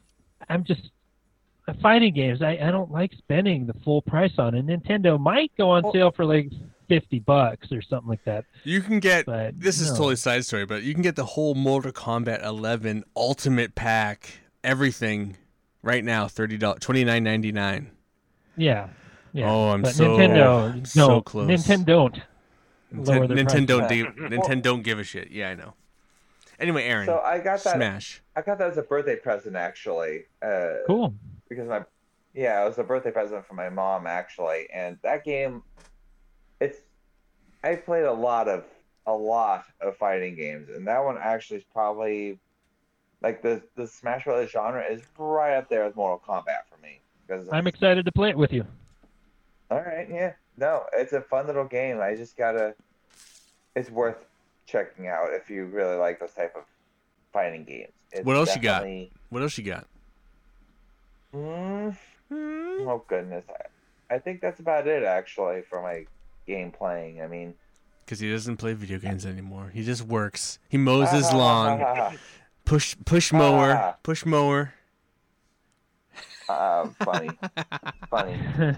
[0.49, 0.91] I'm just
[1.81, 2.41] fighting games.
[2.41, 4.65] I, I don't like spending the full price on it.
[4.67, 6.49] Nintendo might go on Well- sale for like
[6.99, 8.45] fifty bucks or something like that.
[8.63, 9.97] You can get But this is no.
[9.97, 15.37] totally side story, but you can get the whole Mortal Kombat 11 Ultimate Pack, everything,
[15.81, 17.91] right now, thirty dollars, twenty nine ninety nine.
[18.55, 18.89] Yeah.
[19.33, 19.49] Yeah.
[19.51, 21.47] Oh, I'm but so- Nintendo, so close.
[21.49, 22.21] Nintendo don't.
[22.95, 25.31] Lower their Nintendo, don't, Nintendo don't give a shit.
[25.31, 25.73] Yeah, I know.
[26.59, 27.75] Anyway, Aaron, So I got that.
[27.75, 28.21] Smash.
[28.35, 30.25] I got that as a birthday present actually.
[30.43, 31.15] Uh, Cool.
[31.49, 31.81] Because my,
[32.35, 35.63] yeah, it was a birthday present from my mom actually, and that game,
[36.63, 36.79] it's,
[37.63, 38.63] I played a lot of
[39.05, 42.39] a lot of fighting games, and that one actually is probably,
[43.21, 46.99] like the the Smash Brothers genre is right up there with Mortal Kombat for me
[47.27, 48.65] because I'm excited to play it with you.
[49.71, 50.33] All right, yeah.
[50.57, 51.99] No, it's a fun little game.
[51.99, 52.75] I just gotta.
[53.75, 54.23] It's worth
[54.65, 56.63] checking out if you really like those type of
[57.33, 57.91] fighting games.
[58.11, 58.85] It's What else you got?
[59.29, 59.87] What else you got?
[61.33, 61.97] Mm,
[62.29, 62.87] Hmm.
[62.87, 66.05] oh goodness, I, I think that's about it actually for my
[66.45, 67.21] game playing.
[67.21, 67.53] I mean,
[68.05, 69.71] Because he doesn't play video games anymore.
[69.73, 70.59] He just works.
[70.69, 72.17] He mows his lawn.
[72.65, 73.95] Push push mower.
[74.03, 74.73] Push mower.
[76.49, 77.29] uh, funny,
[78.09, 78.37] funny.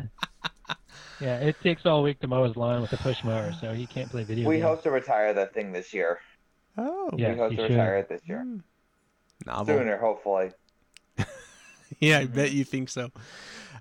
[1.20, 3.86] yeah, it takes all week to mow his lawn with a push mower, so he
[3.86, 4.66] can't play video We games.
[4.68, 6.20] hope to retire that thing this year.
[6.78, 7.10] Oh.
[7.16, 7.34] Yeah.
[7.34, 7.70] we hope to should.
[7.72, 8.42] retire it this year.
[8.44, 8.58] Hmm.
[9.46, 9.78] Novel.
[9.78, 10.52] Sooner, hopefully.
[12.00, 13.10] Yeah, I bet you think so.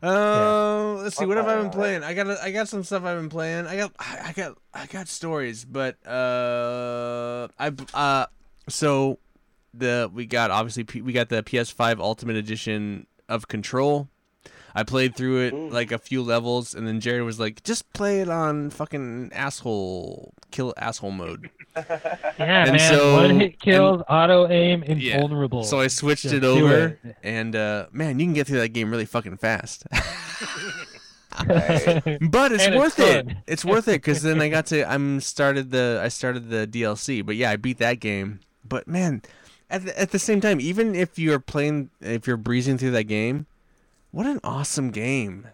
[0.05, 1.25] Uh, let's see.
[1.25, 2.03] What have I been playing?
[2.03, 3.67] I got I got some stuff I've been playing.
[3.67, 8.27] I got I I got I got stories, but uh, I uh,
[8.69, 9.19] so
[9.73, 14.09] the we got obviously P- we got the PS5 Ultimate Edition of Control.
[14.75, 15.71] I played through it Ooh.
[15.71, 20.35] like a few levels, and then Jared was like, "Just play it on fucking asshole
[20.51, 22.79] kill asshole mode." Yeah, And man.
[22.93, 25.15] so- One hit kills, auto aim, Yeah.
[25.17, 25.65] invulnerable.
[25.65, 27.17] So I switched Just it over, it.
[27.23, 29.85] and uh, man, you can get through that game really fucking fast.
[31.49, 31.85] Nice.
[32.21, 33.27] But it's And it's worth it.
[33.49, 37.27] It's worth it because then I got to I'm started the I started the DLC.
[37.27, 38.39] But yeah, I beat that game.
[38.67, 39.21] But man,
[39.69, 43.05] at the, at the same time, even if you're playing, if you're breezing through that
[43.05, 43.47] game,
[44.13, 45.49] what an awesome game!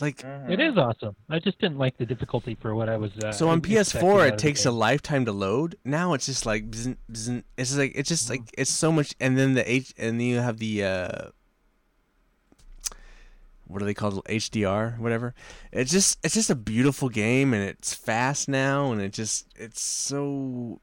[0.00, 0.22] Like.
[0.48, 1.16] It is awesome.
[1.30, 3.12] I just didn't like the difficulty for what I was.
[3.16, 5.76] Uh, so on PS4, it takes a lifetime to load.
[5.84, 9.14] Now it's just like bzz, bzz, it's like it's just like it's so much.
[9.20, 11.28] And then the H and then you have the uh,
[13.66, 15.34] what are they called HDR whatever.
[15.72, 19.82] It's just it's just a beautiful game and it's fast now and it just it's
[19.82, 20.80] so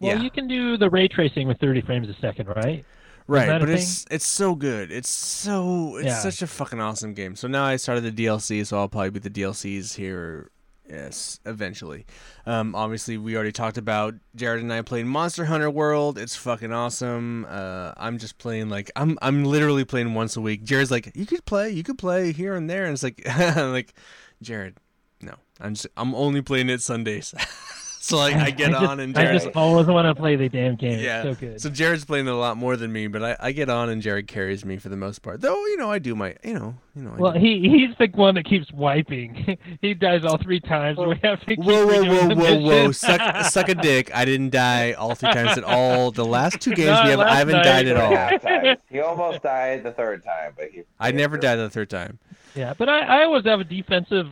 [0.00, 2.84] Well, yeah you can do the ray tracing with 30 frames a second, right?
[3.26, 4.90] Right but it's it's so good.
[4.92, 6.18] It's so it's Yeah.
[6.18, 7.36] such a fucking awesome game.
[7.36, 10.50] So now i started the dlc so i'll probably be the dlcs here
[10.88, 12.06] yes eventually.
[12.46, 16.16] Um obviously we already talked about jared and i played monster hunter world.
[16.18, 17.44] It's fucking awesome.
[17.48, 20.62] Uh i'm just playing like i'm i'm literally playing once a week.
[20.62, 22.84] Jared's like you could play you could play here and there.
[22.84, 23.20] And it's like
[23.56, 23.94] like
[24.42, 24.76] jared
[25.20, 25.34] no.
[25.60, 27.34] I'm just i'm only playing it sundays
[28.00, 30.76] so like i get just, on and I just always want to play the damn
[30.76, 31.00] game.
[31.00, 31.22] yeah.
[31.22, 31.60] It's so good.
[31.60, 34.00] So Jared's playing it a lot more than me, but I, I get on and
[34.00, 35.40] Jared carries me for the most part.
[35.40, 37.14] Though you know I do my you know you know.
[37.18, 39.58] Well, he he's the one that keeps wiping.
[39.82, 40.98] he dies all three times.
[40.98, 42.86] We have to keep Whoa whoa redoing whoa the whoa whoa!
[42.88, 42.92] mission.
[42.92, 44.14] Suck suck a dick!
[44.14, 46.10] I didn't die all three times at all.
[46.10, 47.64] The last two games Not we have, I haven't night.
[47.64, 48.76] died at Two and a all.
[48.88, 50.82] He almost died the third time, but he.
[51.00, 52.18] I never died the third time.
[52.54, 54.28] Yeah, but I, I always have a defensive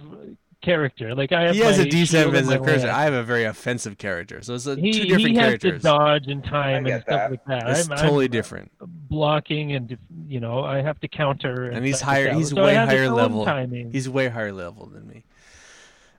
[0.65, 1.15] character.
[1.15, 2.91] Like I have He has a my decent shield and offensive character.
[2.91, 5.83] I have a very offensive character, so it's a, he, two different he has characters.
[5.83, 7.31] to dodge and time and stuff that.
[7.31, 7.71] like that.
[7.79, 8.73] It's I'm, totally I'm different.
[8.81, 9.97] blocking and
[10.27, 11.67] you know I have to counter.
[11.67, 13.45] And and he's stuff like higher- he's So way higher level.
[13.45, 13.93] Timing.
[13.93, 15.25] He's way higher level than me.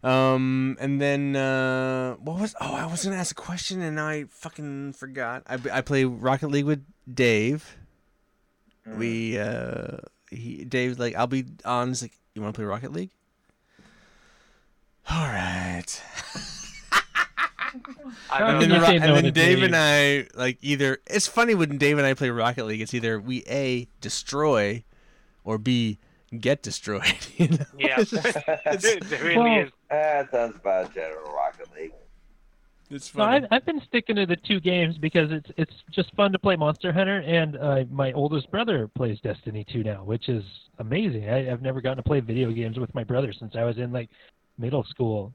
[0.04, 2.54] Um, and then uh, what was?
[2.62, 5.42] Oh, I was gonna ask a question and I fucking forgot.
[5.48, 7.76] I I play Rocket League with Dave.
[8.88, 8.98] Mhm.
[8.98, 9.98] We uh,
[10.30, 11.88] he Dave's like I'll be on.
[11.88, 13.10] He's like, you want to play Rocket League?
[15.10, 16.02] All right.
[18.30, 19.64] I How know And then, you Ro- and then Dave Dave?
[19.64, 21.00] and I like either.
[21.08, 22.82] It's funny when Dave and I play Rocket League.
[22.82, 24.84] It's either we a destroy,
[25.44, 26.00] or b
[26.40, 27.04] get destroyed.
[27.38, 27.66] You know?
[27.78, 27.96] Yeah.
[28.00, 29.72] It's, just- it really Well, is.
[29.90, 31.92] That sounds about General Rocket League.
[32.90, 33.22] it's So.
[33.22, 36.56] I've, I've been sticking to the two games because it's it's just fun to play
[36.56, 40.44] Monster Hunter, and uh, my oldest brother plays Destiny 2 now, which is
[40.80, 41.30] amazing.
[41.30, 43.92] I, I've never gotten to play video games with my brother since I was in
[43.92, 44.10] like
[44.58, 45.34] middle school.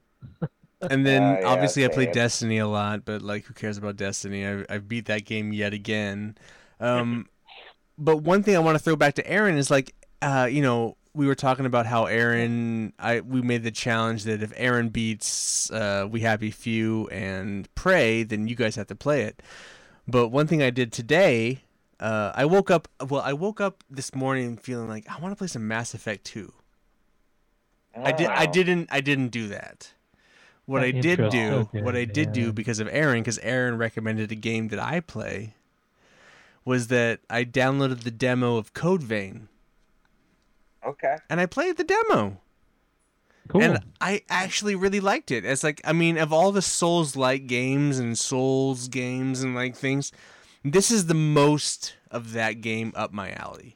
[0.89, 2.05] And then Uh, yeah, obviously I play.
[2.05, 4.45] Destiny a lot, but like who cares about Destiny?
[4.47, 6.37] I I beat that game yet again.
[6.79, 7.27] Um,
[7.97, 10.97] but one thing I want to throw back to Aaron is like, uh, you know,
[11.13, 15.69] we were talking about how Aaron, I we made the challenge that if Aaron beats
[15.71, 19.41] uh, We Happy Few and Prey, then you guys have to play it.
[20.07, 21.63] But one thing I did today,
[21.99, 22.87] uh, I woke up.
[23.07, 26.25] Well, I woke up this morning feeling like I want to play some Mass Effect
[26.25, 26.51] 2.
[27.95, 28.27] I did.
[28.27, 28.89] I didn't.
[28.91, 29.93] I didn't do that.
[30.65, 34.35] What I did do, what I did do because of Aaron, because Aaron recommended a
[34.35, 35.55] game that I play,
[36.63, 39.49] was that I downloaded the demo of Code Vein
[40.85, 41.17] Okay.
[41.29, 42.37] and I played the demo,
[43.49, 43.61] Cool.
[43.63, 45.43] and I actually really liked it.
[45.43, 50.11] It's like, I mean, of all the Souls-like games and Souls games and like things,
[50.63, 53.75] this is the most of that game up my alley.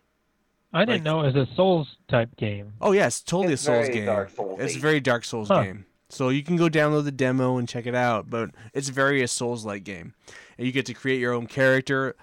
[0.75, 2.73] I didn't like- know it was a Souls type game.
[2.81, 4.05] Oh yeah, it's totally It's a Souls game.
[4.05, 4.63] Dark Souls-y.
[4.63, 5.63] It's a very Dark Souls Huh.
[5.63, 5.85] game.
[6.09, 9.27] So you can go download the demo and check it out, but it's very a
[9.27, 10.13] Souls-like game.
[10.57, 12.15] And you get to create your own character,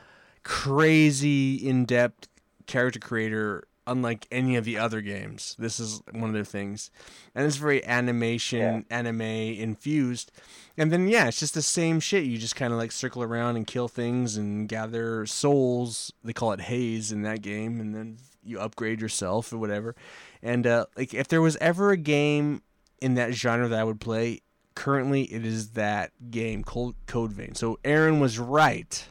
[0.44, 2.28] crazy in-depth
[2.66, 5.56] character creator unlike any of the other games.
[5.58, 6.90] This is one of their things,
[7.34, 10.30] and it's very animation, anime infused.
[10.78, 12.24] And then yeah, it's just the same shit.
[12.24, 16.12] You just kind of like circle around and kill things and gather souls.
[16.22, 19.94] They call it haze in that game, and then you upgrade yourself or whatever.
[20.42, 22.62] And uh, like if there was ever a game
[23.00, 24.40] in that genre that I would play,
[24.74, 27.54] currently it is that game Code, Code Vein.
[27.54, 29.06] So Aaron was right.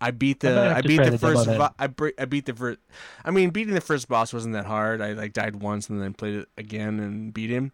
[0.00, 2.78] I beat the I beat the first bo- I, bre- I beat the first
[3.24, 5.02] I mean beating the first boss wasn't that hard.
[5.02, 7.72] I like died once and then played it again and beat him.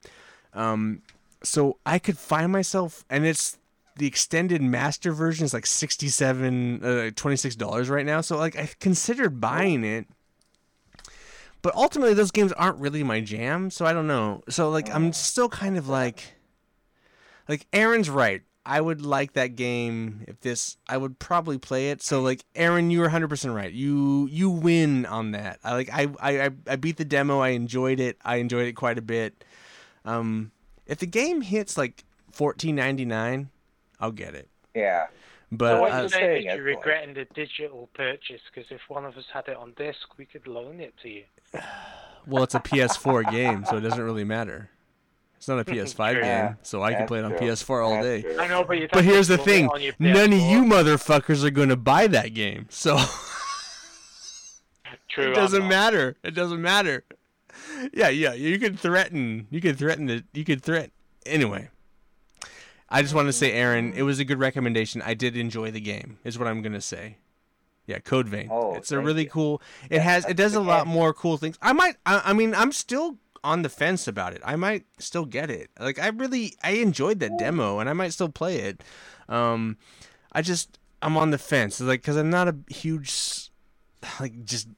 [0.53, 1.03] Um
[1.44, 3.59] so I could find myself and it's
[3.97, 8.20] the extended master version is like 67 uh, $26 right now.
[8.20, 10.07] So like I considered buying it.
[11.67, 14.45] But ultimately those games aren't really my jam, so I don't know.
[14.49, 16.37] So like I'm still kind of like
[17.49, 18.43] like Aaron's right.
[18.64, 22.03] I would like that game if this I would probably play it.
[22.03, 23.73] So like Aaron, you were 100% right.
[23.73, 25.59] You you win on that.
[25.64, 27.41] I like I I I beat the demo.
[27.41, 28.17] I enjoyed it.
[28.25, 29.43] I enjoyed it quite a bit.
[30.05, 30.53] Um
[30.87, 33.49] if the game hits like 14.99,
[33.99, 34.49] I'll get it.
[34.73, 35.09] Yeah.
[35.53, 38.80] But so what uh, you're saying saying is you're regretting the digital purchase because if
[38.88, 41.24] one of us had it on disc, we could loan it to you.
[42.26, 44.70] well, it's a PS4 game, so it doesn't really matter.
[45.36, 46.22] It's not a PS5 True.
[46.22, 47.49] game, Yeah, so I can play it on true.
[47.49, 48.22] PS4 all That's day.
[48.22, 48.40] true.
[48.40, 49.68] I know, but you'd But here's the thing:
[49.99, 52.97] none of you motherfuckers are going to buy that game, so
[55.09, 56.16] True, it doesn't matter.
[56.24, 57.05] It doesn't matter.
[57.92, 59.47] Yeah, yeah, you could threaten.
[59.51, 60.24] You could threaten the.
[60.32, 60.90] You could threat.
[61.24, 61.68] Anyway,
[62.89, 65.03] I just want to say, Aaron, it was a good recommendation.
[65.03, 66.18] I did enjoy the game.
[66.24, 67.18] Is what I'm gonna say.
[67.87, 68.49] Yeah, Code Vein.
[68.51, 69.30] Oh, it's a really you.
[69.30, 69.62] cool.
[69.91, 70.24] It has.
[70.26, 71.59] It does a lot more cool things.
[71.62, 71.97] I might.
[72.05, 74.43] I, I mean, I'm still on the fence about it.
[74.45, 75.70] I might still get it.
[75.78, 78.82] Like I really, I enjoyed that demo, and I might still play it.
[79.28, 79.76] Um,
[80.32, 81.80] I just, I'm on the fence.
[81.80, 83.51] Like, cause I'm not a huge,
[84.20, 84.68] like, just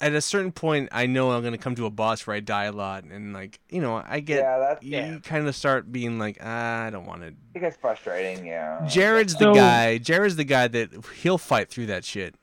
[0.00, 2.64] at a certain point, I know I'm gonna come to a boss where I die
[2.64, 4.38] a lot, and like, you know, I get.
[4.40, 5.18] yeah, that's You Yeah.
[5.22, 7.34] kind of start being like, ah, I don't want to.
[7.54, 8.46] it gets frustrating.
[8.46, 8.86] Yeah.
[8.88, 9.98] Jared's the So- guy.
[9.98, 10.90] Jared's the guy that
[11.22, 12.34] he'll fight through that shit.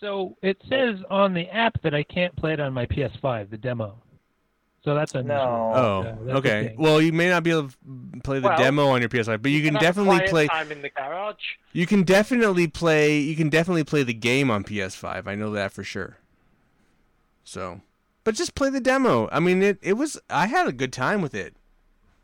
[0.00, 3.56] So it says on the app that I can't play it on my PS5, the
[3.58, 4.01] demo.
[4.84, 5.70] So that's a No.
[5.74, 6.74] Oh, Yeah, okay.
[6.76, 7.76] Well, you may not be able to
[8.24, 10.46] play the Well, demo on your PS5, but you can have definitely quiet play.
[10.48, 11.36] time in the garage.
[11.72, 13.18] You can definitely play.
[13.18, 15.26] You can definitely play the game on PS5.
[15.28, 16.18] I know that for sure.
[17.44, 17.80] So,
[18.24, 19.28] but just play the demo.
[19.30, 19.78] I mean, it.
[19.82, 20.18] It was.
[20.28, 21.54] I had a good time with it.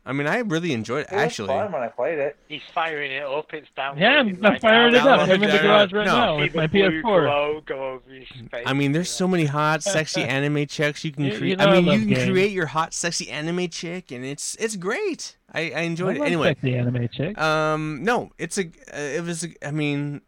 [0.09, 1.11] I mean, I really enjoyed it.
[1.11, 2.35] It was Actually, fun when I played it.
[2.47, 3.53] He's firing it up.
[3.53, 3.95] It's down.
[3.99, 5.19] Yeah, I'm, I'm firing it up.
[5.29, 6.15] I'm in the garage right No.
[6.15, 7.01] now See with my blue PS4.
[7.03, 8.27] glow go face,
[8.65, 11.57] I mean, there's so many hot, sexy anime chicks you can You- you create.
[11.59, 12.29] know I I mean, love you can games.
[12.31, 15.37] create your hot, sexy anime chick, and it's it's great.
[15.53, 16.19] I, I enjoyed I it.
[16.19, 17.37] love Anyway, sexy anime chick.
[17.39, 18.63] Um, no, it's a.
[18.65, 19.43] Uh, it was.
[19.43, 20.21] A, I mean,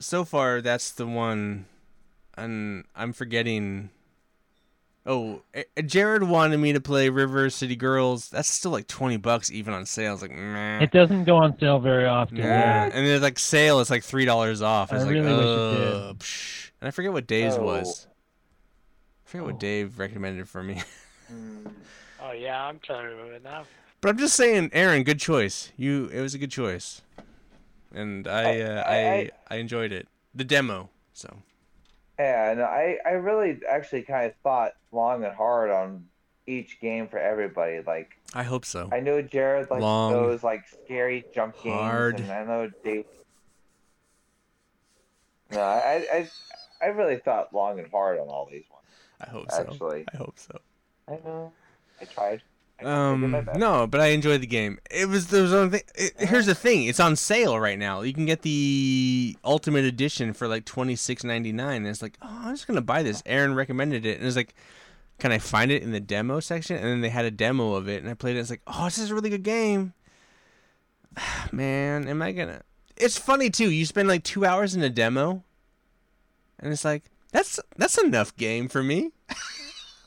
[0.00, 1.66] so far that's the one,
[2.36, 3.90] and I'm forgetting.
[5.06, 5.42] Oh,
[5.84, 8.30] Jared wanted me to play River City Girls.
[8.30, 10.10] That's still like twenty bucks even on sale.
[10.10, 10.78] I was like, meh.
[10.80, 12.38] It doesn't go on sale very often.
[12.38, 12.44] Nah.
[12.44, 12.84] Yeah.
[12.92, 13.80] And there's like sale.
[13.80, 14.92] It's like three dollars off.
[14.92, 16.18] I It's like, really wish it did.
[16.20, 17.62] Psh." And I forget what Dave's Oh.
[17.64, 18.06] was.
[19.26, 19.46] I forget Oh.
[19.50, 20.82] what Dave recommended for me.
[21.32, 21.72] Mm.
[22.22, 23.64] Oh yeah, I'm trying to remember now.
[24.02, 25.72] But I'm just saying, Aaron, good choice.
[25.78, 27.00] You, it was a good choice,
[27.94, 30.06] and I, Oh, uh, I- I, I- I enjoyed it.
[30.34, 31.38] The demo, so
[32.18, 36.06] Yeah, no, I, I really actually kind of thought long and hard on
[36.46, 37.80] each game for everybody.
[37.84, 38.88] Like I hope so.
[38.92, 42.20] I know Jared likes Long, those like scary jump games, hard.
[42.20, 43.06] and I know Dave.
[45.50, 46.30] No, I, I
[46.82, 48.86] I really thought long and hard on all these ones.
[49.20, 49.60] I hope so.
[49.60, 50.60] Actually, I hope so.
[51.08, 51.52] I know.
[52.00, 52.42] I tried.
[52.84, 54.78] I, I did my Um, no, but I enjoyed the game.
[54.90, 55.82] It was there was one thing.
[55.94, 58.02] It, here's the thing: it's on sale right now.
[58.02, 61.78] You can get the Ultimate Edition for like twenty six ninety nine.
[61.78, 63.22] And it's like, oh, I'm just gonna buy this.
[63.26, 64.54] Aaron recommended it, and it's like,
[65.18, 66.76] can I find it in the demo section?
[66.76, 68.40] And then they had a demo of it, and I played it.
[68.40, 69.92] It's like, oh, this is a really good game.
[71.52, 72.62] Man, am I gonna?
[72.96, 73.70] It's funny too.
[73.70, 75.42] You spend like two hours in a demo,
[76.58, 79.10] and it's like that's that's enough game for me.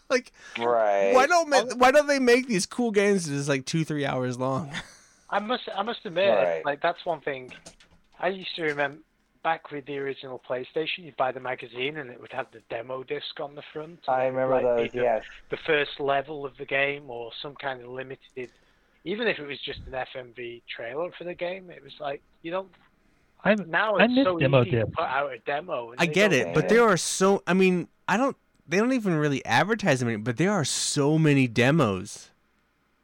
[0.10, 1.14] like Right.
[1.14, 4.06] why don't ma- why don't they make these cool games that is like two three
[4.06, 4.72] hours long?
[5.30, 6.66] I must I must admit, Right.
[6.66, 7.52] like that's one thing.
[8.20, 9.00] I used to remember
[9.44, 13.04] back with the original PlayStation, you'd buy the magazine and it would have the demo
[13.04, 14.00] disc on the front.
[14.08, 14.92] I remember like, those.
[14.92, 15.24] the, Yes.
[15.52, 18.50] the first level of the game or some kind of limited.
[19.06, 22.52] Even if it was just an FMV trailer for the game, it was like you
[22.52, 22.70] don't.
[23.44, 25.94] I'm, Now I it's miss so demo easy to put out a demo.
[25.98, 28.36] I get don't it, but there are so I mean I don't
[28.68, 32.30] they don't even really advertise them, any- but there are so many demos.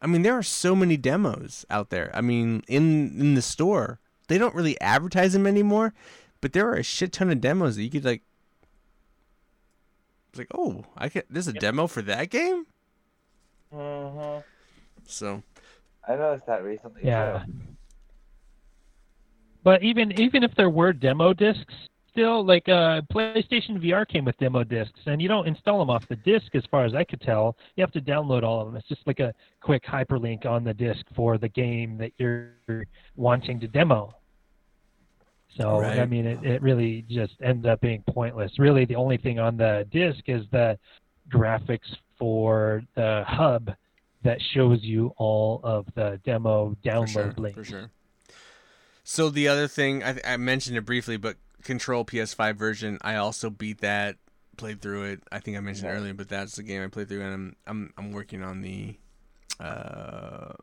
[0.01, 2.11] I mean there are so many demos out there.
[2.13, 5.93] I mean in in the store they don't really advertise them anymore,
[6.41, 8.21] but there are a shit ton of demos that you could like
[10.29, 11.21] It's like, oh, I can.
[11.29, 11.61] There's a Yep.
[11.61, 12.65] demo for that game.
[13.71, 14.39] hmm
[15.05, 15.43] So
[16.07, 17.01] I noticed that recently.
[17.05, 17.43] Yeah.
[17.45, 17.51] Too.
[19.63, 21.73] But even even if there were demo discs,
[22.13, 26.07] still like uh, PlayStation VR came with demo discs, and you don't install them off
[26.07, 27.57] the disc, as far as I could tell.
[27.75, 28.77] You have to download all of them.
[28.77, 32.85] It's just like a quick hyperlink on the disc for the game that you're
[33.15, 34.15] wanting to demo.
[35.57, 38.57] So I mean, it, it really just ends up being pointless.
[38.57, 40.79] Really, the only thing on the disc is the
[41.31, 43.71] graphics for the hub
[44.23, 47.57] that shows you all of the demo for download sure, links.
[47.57, 47.91] for sure.
[49.03, 53.49] So the other thing I, I mentioned it briefly, but Control PS5 version, I also
[53.49, 54.17] beat that,
[54.57, 55.23] played through it.
[55.31, 55.97] I think I mentioned Nice.
[55.97, 58.97] earlier, but that's the game I played through, and I'm I'm I'm working on the
[59.59, 60.53] uh,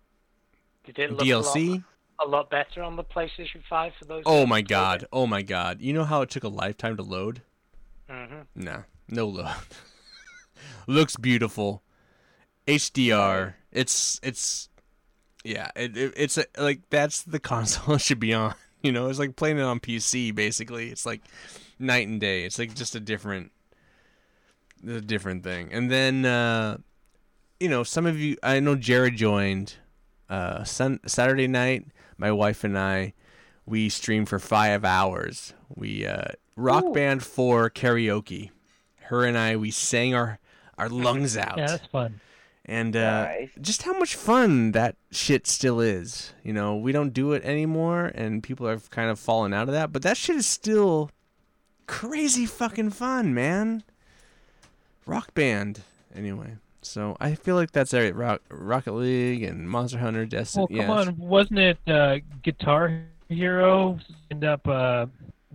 [0.86, 1.84] look a lot, DLC.
[2.20, 4.22] a lot better on the PlayStation 5 for those?
[4.26, 5.06] Oh my god!
[5.12, 5.80] Oh my god!
[5.80, 7.42] You know how it took a lifetime to load?
[8.08, 9.54] hmm Nah, no load.
[10.86, 11.82] Looks beautiful.
[12.66, 13.54] HDR.
[13.72, 14.68] It's it's
[15.44, 15.70] yeah.
[15.76, 18.54] It, it it's a, like that's the console it should be on.
[18.82, 20.34] You know, it's like playing it on PC.
[20.34, 21.20] Basically, it's like
[21.78, 22.44] night and day.
[22.44, 23.52] It's like just a different,
[24.88, 25.70] a different thing.
[25.70, 26.78] And then uh,
[27.60, 28.38] you know, some of you.
[28.42, 29.74] I know Jared joined
[30.30, 31.86] uh, sun, Saturday night.
[32.16, 33.12] My wife and I,
[33.66, 35.52] we streamed for five hours.
[35.74, 36.92] We uh, rock Ooh.
[36.92, 38.50] band for karaoke.
[39.02, 40.38] Her and I, we sang our
[40.78, 42.20] our lungs out Yeah, that's fun.
[42.70, 43.50] And uh, Nice.
[43.60, 46.32] just how much fun that shit still is.
[46.44, 49.74] You know, we don't do it anymore, and people have kind of fallen out of
[49.74, 49.92] that.
[49.92, 51.10] But that shit is still
[51.88, 53.82] crazy fucking fun, man.
[55.04, 55.80] Rock band,
[56.14, 56.58] anyway.
[56.80, 58.14] So I feel like that's it.
[58.14, 60.66] Rock, Rocket League and Monster Hunter, Destiny.
[60.70, 63.98] Well, come yeah, on, wasn't it uh, Guitar Hero
[64.30, 64.66] end up?
[64.68, 65.06] Uh,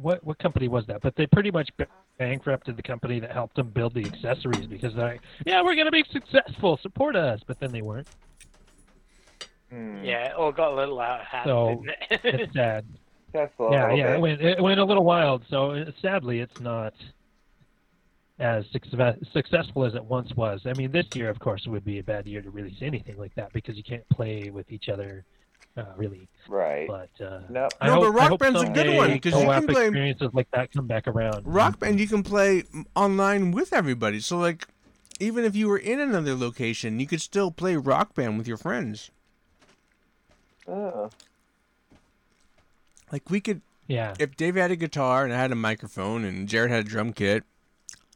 [0.01, 1.01] what what company was that?
[1.01, 1.87] But they pretty much ba-
[2.17, 5.91] bankrupted the company that helped them build the accessories because they're like, yeah, we're gonna
[5.91, 7.41] be successful, support us.
[7.45, 8.07] But then they weren't.
[9.69, 10.03] Hmm.
[10.03, 12.41] Yeah, it all got a little out of hand, So, didn't it?
[12.41, 12.85] It's sad.
[13.33, 14.15] Just yeah, yeah, bit.
[14.15, 15.43] it went it went a little wild.
[15.49, 16.93] So uh, sadly, it's not
[18.39, 20.61] as success, successful as it once was.
[20.65, 23.33] I mean, this year, of course, would be a bad year to release anything like
[23.35, 25.25] that because you can't play with each other,
[25.77, 26.27] uh, really.
[26.47, 26.87] Right.
[26.87, 27.67] But uh, No.
[27.81, 30.29] I No, hope, but Rock hope Band's a good one, because you can play- experiences
[30.33, 31.41] like that come back around.
[31.45, 32.63] Rock Band, you can play
[32.95, 34.19] online with everybody.
[34.19, 34.67] So like,
[35.19, 38.57] even if you were in another location, you could still play Rock Band with your
[38.57, 39.09] friends.
[40.67, 41.09] Oh.
[43.11, 46.47] Like we could Yeah, if Dave had a guitar and I had a microphone and
[46.47, 47.43] Jared had a drum kit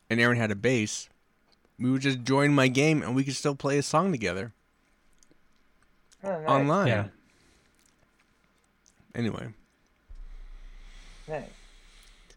[0.10, 1.10] and Aaron had a bass,
[1.80, 4.52] we would just join my game and we could still play a song together
[6.24, 6.50] Oh, nice.
[6.50, 6.88] online.
[6.88, 7.06] Yeah.
[9.16, 9.48] Anyway,
[11.28, 11.44] Nice.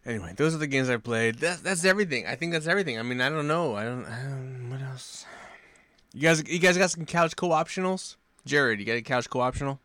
[0.05, 1.35] anyway, those are the games I played.
[1.35, 2.25] That's that's everything.
[2.27, 2.97] I think that's everything.
[2.99, 3.75] I mean, I don't know.
[3.75, 4.05] I don't.
[4.05, 5.25] I don't what else?
[6.13, 8.15] You guys, you guys got some couch co-optionals?
[8.45, 9.79] Jared, you got a couch co-optional?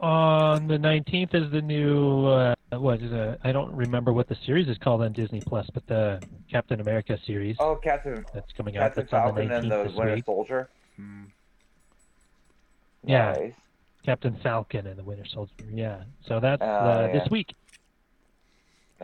[0.00, 3.38] on the nineteenth is the new uh, what is it?
[3.44, 6.20] I don't remember what the series is called on Disney Plus, but the
[6.50, 8.94] Captain America series Oh, Captain, that's coming out.
[8.94, 10.24] Captain That's on the Falcon and nineteenth the Winter week.
[10.24, 10.68] Soldier.
[10.96, 11.22] Hmm.
[13.04, 13.32] Yeah.
[13.32, 13.52] Nice.
[14.04, 15.52] Captain Falcon and the Winter Soldier.
[15.72, 17.18] Yeah, so that's Oh, uh, yeah.
[17.20, 17.54] this week.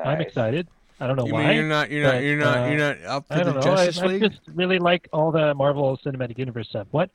[0.02, 0.68] I'm excited.
[1.00, 1.46] I don't know You why.
[1.46, 1.90] mean you're not?
[1.90, 2.22] You're not?
[2.22, 2.58] You're not?
[2.58, 3.72] uh, you're not up for I don't the know.
[3.72, 4.22] I, Justice I League?
[4.22, 6.86] just really like all the Marvel Cinematic Universe stuff.
[6.90, 7.10] What?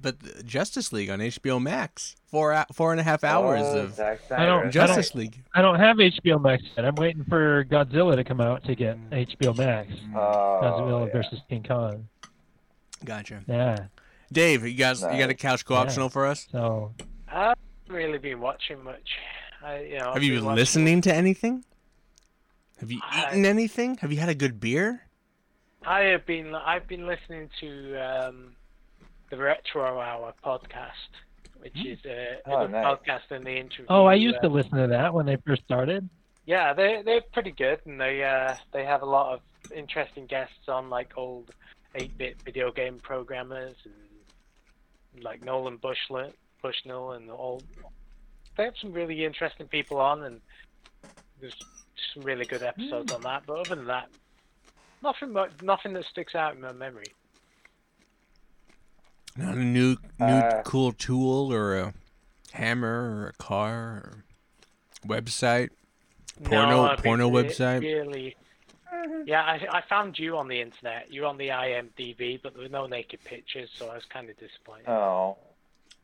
[0.00, 3.78] But the Justice League on HBO Max, four hou- four and a half hours Oh,
[3.78, 4.70] of I don't- Snyder.
[4.70, 5.42] Justice League.
[5.54, 6.84] I don't have HBO Max yet.
[6.84, 9.88] I'm waiting for Godzilla to come out to get HBO Max.
[10.14, 10.18] Oh,
[10.62, 11.12] Godzilla yeah.
[11.12, 12.08] versus King Kong.
[13.04, 13.42] Gotcha.
[13.46, 13.76] Yeah.
[14.32, 16.46] Dave, you guys, you got a couch co-optional for us?
[16.50, 16.94] So
[17.28, 17.58] I haven't
[17.88, 19.08] really been watching much.
[19.64, 21.64] I, you know, I've you been been watching- listening to anything?
[22.78, 23.96] Have you I- eaten anything?
[23.98, 25.02] Have you had a good beer?
[25.86, 26.54] I have been.
[26.54, 28.52] I've been listening to um,
[29.30, 31.10] the Retro Hour podcast,
[31.60, 32.84] which is a, a Oh, good nice.
[32.86, 33.86] podcast and they interview.
[33.88, 36.08] Oh, I used uh, to listen to that when they first started.
[36.46, 39.40] Yeah, they they're pretty good, and they uh they have a lot of
[39.74, 41.50] interesting guests on, like old
[41.96, 43.94] eight-bit video game programmers and
[45.20, 46.32] like Nolan Bushnell,
[46.62, 47.62] Bushnell, and all.
[48.56, 50.40] They have some really interesting people on, and
[51.40, 51.56] there's
[52.14, 53.42] some really good episodes on that.
[53.46, 54.08] But other than that,
[55.02, 57.12] nothing much, nothing that sticks out in my memory.
[59.36, 61.94] Not a new, new Uh, cool tool or a
[62.52, 64.24] hammer or a car or
[65.06, 65.70] website.
[66.44, 67.80] Porno- no, porno re- website?
[67.80, 68.36] Really.
[69.26, 71.12] Yeah, I, I found you on the internet.
[71.12, 74.36] You're on the IMDb, but there were no naked pictures, so I was kind of
[74.38, 74.88] disappointed.
[74.88, 75.38] Oh,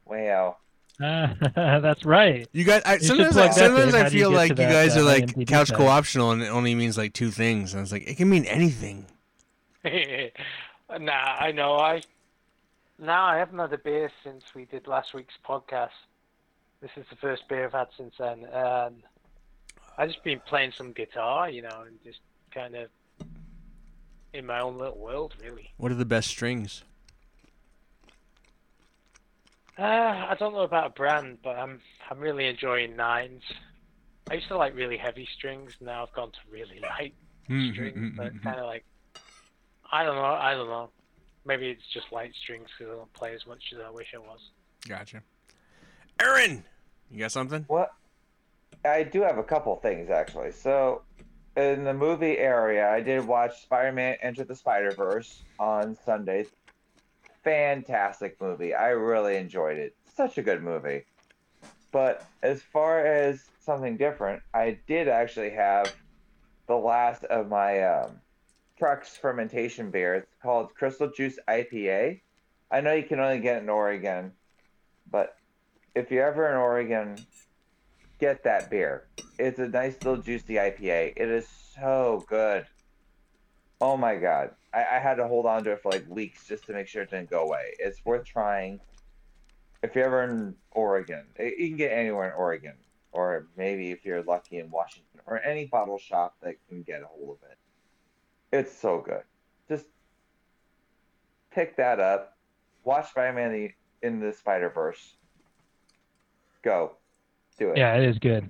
[0.07, 0.57] wow.
[1.01, 2.49] Uh, that's right.
[2.53, 4.69] You guys, I, should sometimes, I, sometimes I How do you feel like to you
[4.69, 7.73] that, guys uh, are like IMDb couch co-optional, and it only means like two things.
[7.73, 9.07] And I was like, it can mean anything.
[9.85, 9.93] nah,
[10.91, 11.77] I know.
[11.77, 12.03] I
[12.99, 15.91] now I haven't had a beer since we did last week's podcast.
[16.81, 19.03] This is the first beer I've had since then, and
[19.97, 22.21] I just been playing some guitar, you know, and just
[22.53, 22.89] kind of
[24.33, 25.71] in my own little world, really.
[25.77, 26.83] What are the best strings?
[29.79, 29.83] Uh,
[30.31, 31.81] I don't know about a brand, but I'm
[32.11, 33.43] I'm really enjoying nines.
[34.31, 35.73] I used to like really heavy strings.
[35.81, 37.15] Now I've gone to really light
[37.49, 38.85] Mm-hmm, strings, but kind of like
[39.91, 40.25] I don't know.
[40.25, 40.91] I don't know.
[41.45, 44.19] Maybe it's just light strings because I don't play as much as I wish I
[44.19, 44.41] was.
[44.89, 45.23] Gotcha.
[46.21, 46.65] Aaron,
[47.11, 47.67] you got something?
[47.69, 47.91] What?
[48.85, 50.53] I do have a couple things actually.
[50.53, 51.03] So,
[51.59, 56.47] in the movie area, I did watch Spider-Man: Into the Spider-Verse on Sunday.
[57.43, 58.75] Fantastic movie.
[58.75, 59.97] I really enjoyed it.
[60.15, 61.05] Such a good movie.
[61.91, 65.93] But as far as something different, I did actually have
[66.69, 68.21] the last of my um,
[69.21, 70.15] fermentation beer.
[70.15, 72.21] It's called Crystal Juice IPA.
[72.71, 74.33] I know you can only get it in Oregon,
[75.11, 75.37] but
[75.97, 77.17] if you're ever in Oregon,
[78.19, 79.07] get that beer.
[79.39, 81.15] It's a nice little juicy IPA.
[81.17, 82.67] It is so good.
[83.81, 84.51] Oh my god.
[84.75, 87.03] I, I had to hold on to it for like weeks just to make sure
[87.03, 87.75] it didn't go away.
[87.79, 88.81] It's worth trying.
[89.83, 92.75] If you're ever in Oregon, Eh, you can get anywhere in Oregon,
[93.13, 97.07] or maybe if you're lucky in Washington, or any bottle shop that can get a
[97.07, 97.59] hold of it.
[98.51, 99.23] It's so good.
[99.69, 99.87] Just
[101.53, 102.37] pick that up.
[102.83, 105.15] Watch Spider-Man in the Spider Verse.
[106.63, 106.97] Go,
[107.59, 107.79] do it.
[107.79, 108.49] Yeah, it is good.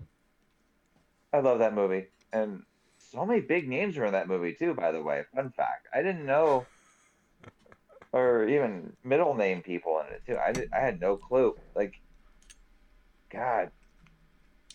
[1.33, 2.63] I love that movie, and
[2.99, 4.75] so many big names were in that movie too.
[4.75, 6.67] By the way, fun fact: I didn't know,
[8.13, 10.39] or even middle name people in it too.
[10.39, 11.57] I did, I had no clue.
[11.75, 12.01] Like,
[13.31, 13.71] God,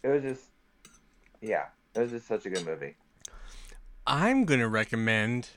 [0.03, 0.43] it was just,
[1.41, 1.65] yeah,
[1.95, 2.95] it was just such a good movie.
[4.05, 5.49] I'm gonna recommend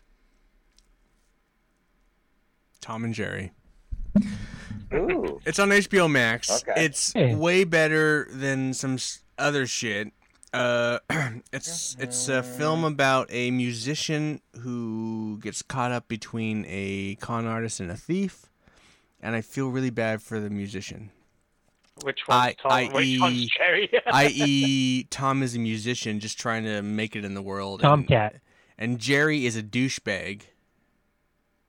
[2.81, 3.53] Tom and Jerry.
[4.97, 6.51] Ooh, It's on HBO Max.
[6.63, 6.85] Okay.
[6.85, 7.35] It's Hey.
[7.35, 8.99] way better than some
[9.39, 10.13] other shit.
[10.53, 10.99] Uh,
[11.53, 17.81] it's it's a film about a musician who gets caught up between a con artist
[17.81, 18.47] and a thief,
[19.21, 21.11] and I feel really bad for the musician.
[22.03, 22.73] Which one's I- Tom?
[22.73, 23.91] I Which one's E- Jerry?
[24.07, 27.81] I.e., Tom is a musician just trying to make it in the world.
[27.81, 28.37] and- Tomcat.
[28.79, 30.43] and Jerry is a douchebag.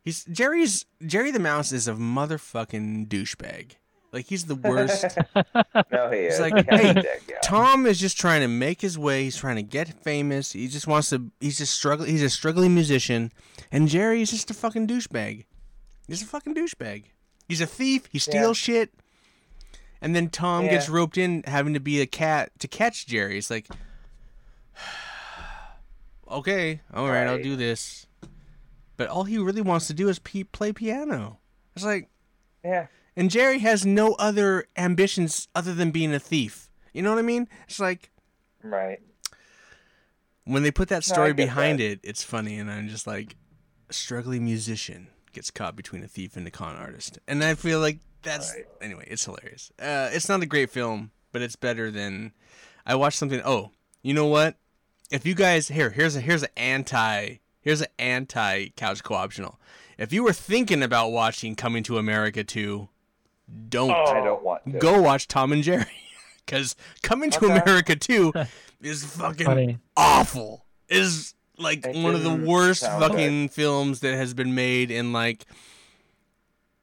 [0.08, 3.72] He's Jerry's Jerry the Mouse is a motherfucking douchebag.
[4.14, 5.04] Like he's the worst.
[5.36, 6.40] no, he It's is.
[6.40, 7.40] like, Captain hey, Dick, yeah.
[7.44, 9.26] Tom is just trying to make his way.
[9.26, 10.54] He's trying to get famous.
[10.54, 11.30] He just wants to.
[11.42, 12.10] He's just struggling.
[12.10, 13.34] He's a struggling musician,
[13.70, 15.44] and Jerry is just a fucking douchebag.
[16.08, 17.04] He's a fucking douchebag.
[17.50, 18.08] He's a thief.
[18.10, 18.94] He steals shit.
[20.00, 23.38] And then Tom gets roped in having to be a cat to catch Jerry.
[23.38, 23.68] It's like,
[26.32, 28.07] okay, all right, I'll do this.
[28.98, 31.38] But all he really wants to do is pe- play piano.
[31.76, 32.10] It's like,
[32.64, 36.70] yeah, and Jerry has no other ambitions other than being a thief.
[36.94, 37.48] You know what I mean?
[37.68, 38.10] It's like
[38.64, 39.00] right.
[40.46, 41.86] when they put that story get behind that.
[41.86, 43.36] it, it's funny, and I'm just like,
[43.90, 47.80] a struggling musician gets caught between a thief and a con artist, and I feel
[47.80, 48.66] like that's Right.
[48.82, 49.06] anyway.
[49.08, 49.72] It's hilarious.
[49.80, 52.34] Uh, it's not a great film, but it's better than
[52.86, 53.42] I watched something.
[53.46, 53.72] Oh,
[54.02, 54.56] you know what?
[55.12, 57.36] If you guys here, here's a here's an anti
[57.68, 59.60] here's an anti couch co-optional.
[59.98, 62.88] If you were thinking about watching Coming to America 2,
[63.70, 64.06] don't Oh.
[64.06, 64.78] I don't want to.
[64.80, 65.86] go watch Tom and Jerry
[66.46, 68.32] because Coming to America 2
[68.82, 69.80] is fucking Funny.
[69.98, 70.66] awful.
[70.88, 75.12] Is like It one of the worst sound fucking films that has been made in
[75.12, 75.46] like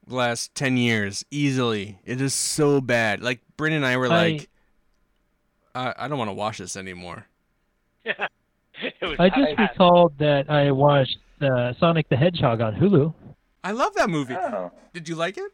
[0.07, 1.99] the last 10 years easily.
[2.05, 3.23] It is so bad.
[3.23, 4.49] Like Bryn and I were I- like
[5.75, 7.27] I, I don't want to watch this anymore.
[9.01, 9.71] it was I just bad.
[9.71, 13.13] recalled that I watched uh, Sonic the Hedgehog on Hulu.
[13.63, 14.35] I love that movie.
[14.35, 15.51] Oh, Did you like it?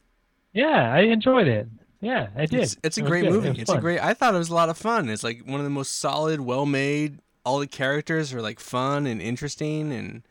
[0.53, 1.69] Yeah, I enjoyed it.
[2.01, 2.61] Yeah, I did.
[2.61, 3.33] It's, it's a It great good.
[3.33, 3.49] Movie.
[3.51, 4.01] was It's a great.
[4.03, 5.09] I thought it was a lot of fun.
[5.09, 7.19] It's like one of the most solid, well-made.
[7.45, 10.23] All the characters are like fun and interesting and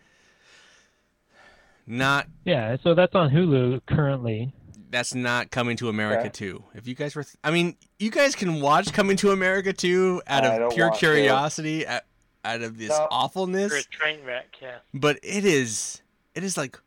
[1.88, 4.54] not Yeah, so that's on Hulu currently.
[4.92, 6.30] that's not coming to America Okay.
[6.30, 6.64] too.
[6.76, 10.22] If you guys were, th- I mean, you guys can watch Coming to America too
[10.28, 12.02] out of pure curiosity, out,
[12.46, 12.96] out of this No.
[12.96, 13.86] For a awfulness.
[13.88, 14.78] train wreck, yeah.
[14.94, 16.02] But it is,
[16.36, 16.80] it is like,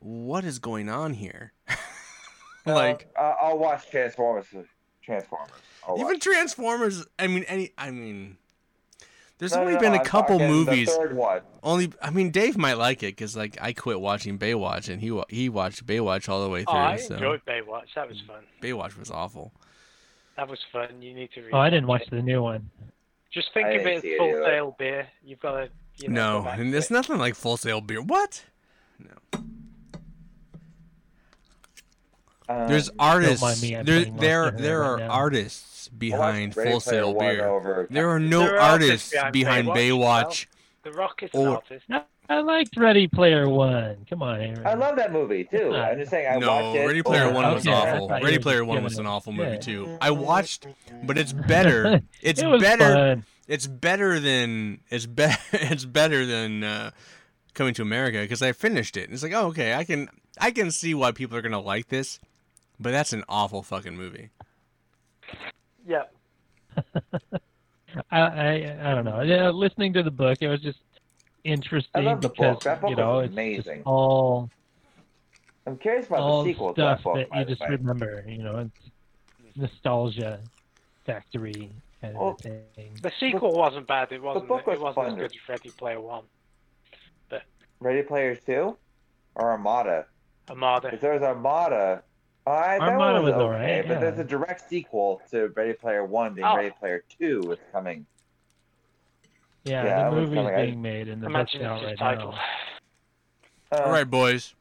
[0.00, 1.52] what is going on here?
[2.66, 4.46] like uh, I'll watch Transformers.
[5.02, 5.50] Transformers.
[5.86, 6.20] I'll even watch.
[6.20, 7.06] Transformers.
[7.18, 7.72] I mean, any.
[7.76, 8.38] I mean,
[9.38, 10.88] there's No, only no, been a I'm couple movies.
[10.88, 11.42] The third one.
[11.62, 15.20] Only, I mean, Dave might like it because like I quit watching Baywatch and he
[15.28, 16.80] he watched Baywatch all the way Oh, through.
[16.80, 17.94] I so enjoyed Baywatch.
[17.96, 18.44] That was fun.
[18.62, 19.52] Baywatch was awful.
[20.36, 21.00] That was fun.
[21.02, 21.48] You need to.
[21.52, 22.10] Oh, I didn't rewatch watch it.
[22.10, 22.70] the new one.
[23.34, 24.44] Just think I of it as see it full either.
[24.44, 25.08] sail beer.
[25.24, 25.68] You've got to.
[25.96, 26.94] You know, no, and there's it.
[26.94, 28.00] nothing like Full Sail beer.
[28.02, 28.44] What?
[32.48, 33.62] Um, There's artists.
[33.62, 35.08] me, there, there, there Hunter are now.
[35.08, 37.46] artists behind Ready Full Sail beer.
[37.48, 40.46] Over There are no There are artists artists behind behind Baywatch, Baywatch.
[40.82, 41.86] The Rock is Or- an artist.
[42.28, 44.06] I liked Ready Player One.
[44.08, 44.66] Come on, Aaron.
[44.66, 45.74] I love that movie too.
[45.74, 46.86] I'm just saying I no, watched it.
[46.86, 48.08] Ready Player One was Okay, awful.
[48.08, 49.58] Ready Player One was an awful movie yeah.
[49.58, 49.98] too.
[50.00, 50.66] I watched,
[51.04, 52.00] but it's better.
[52.22, 52.94] It's it was better.
[52.94, 53.24] Fun.
[53.46, 56.90] It's better than it's be- It's better than uh,
[57.52, 59.10] Coming to America because I finished it.
[59.12, 60.08] It's like, oh, okay, I can
[60.40, 62.18] I can see why people are gonna like this,
[62.80, 64.30] but that's an awful fucking movie.
[65.86, 66.04] Yeah.
[68.10, 69.20] I, I I don't know.
[69.20, 70.78] Yeah, listening to the book, it was just
[71.44, 72.62] interesting love the because book.
[72.64, 73.76] That book you know was it's amazing.
[73.78, 74.50] just all
[75.66, 77.30] I'm curious about all the sequel to stuff that book.
[77.30, 77.68] that you just way.
[77.70, 78.24] remember.
[78.26, 80.40] You know, it's nostalgia
[81.06, 81.70] factory
[82.00, 82.62] kind of thing.
[83.00, 84.12] The sequel wasn't bad.
[84.12, 84.48] It wasn't.
[84.48, 85.12] book was it wasn't fun.
[85.12, 86.24] as good as Ready Player One.
[87.28, 87.42] But
[87.80, 88.76] Ready Player Two
[89.34, 90.06] or Armada?
[90.48, 90.88] Armada.
[90.88, 92.02] Because there was Armada.
[92.46, 96.34] Uh, Armada was, was okay, alright, but there's a direct sequel to Ready Player One.
[96.34, 96.56] Being Oh.
[96.56, 98.04] Ready Player Two is coming.
[99.64, 100.54] Yeah, Yeah, that the was movie's coming.
[100.54, 102.32] I- being made and the book's Imagine out it's right his title.
[102.32, 103.78] now.
[103.78, 104.54] Uh, All right, boys,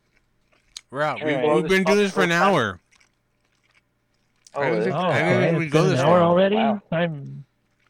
[0.90, 1.24] we're out.
[1.24, 2.80] We, we've been doing this for an hour.
[4.56, 4.90] Oh, I is was it?
[4.92, 6.56] just- Oh, I didn't okay, think we'd go this hour already.
[6.56, 6.82] Wow.
[6.90, 7.46] Time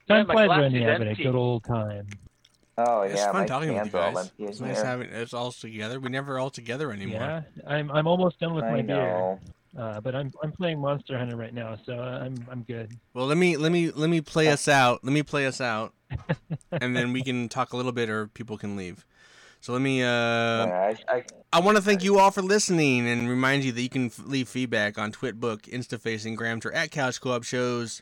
[0.09, 2.07] Yeah, time my flies glass when you're is having a good old time.
[2.75, 4.31] Oh It's fun talking with you cans are all guys.
[4.39, 5.99] It's nice having it's all together.
[5.99, 7.19] We never all together anymore.
[7.21, 9.39] Yeah, I'm I'm almost done with I my beer.
[9.73, 9.81] Know.
[9.81, 12.97] Uh, but I'm I'm playing Monster Hunter right now, so I'm I'm good.
[13.13, 15.03] Well, let me let me let me play us out.
[15.03, 15.93] Let me play us out,
[16.71, 19.05] and then we can talk a little bit, or people can leave.
[19.61, 20.03] So let me.
[20.03, 23.71] Uh, Yeah, I, I, I want to thank you all for listening, and remind you
[23.71, 28.01] that you can f- leave feedback on Twitbook, InstaFace, and Gramter at Couch Co-op shows.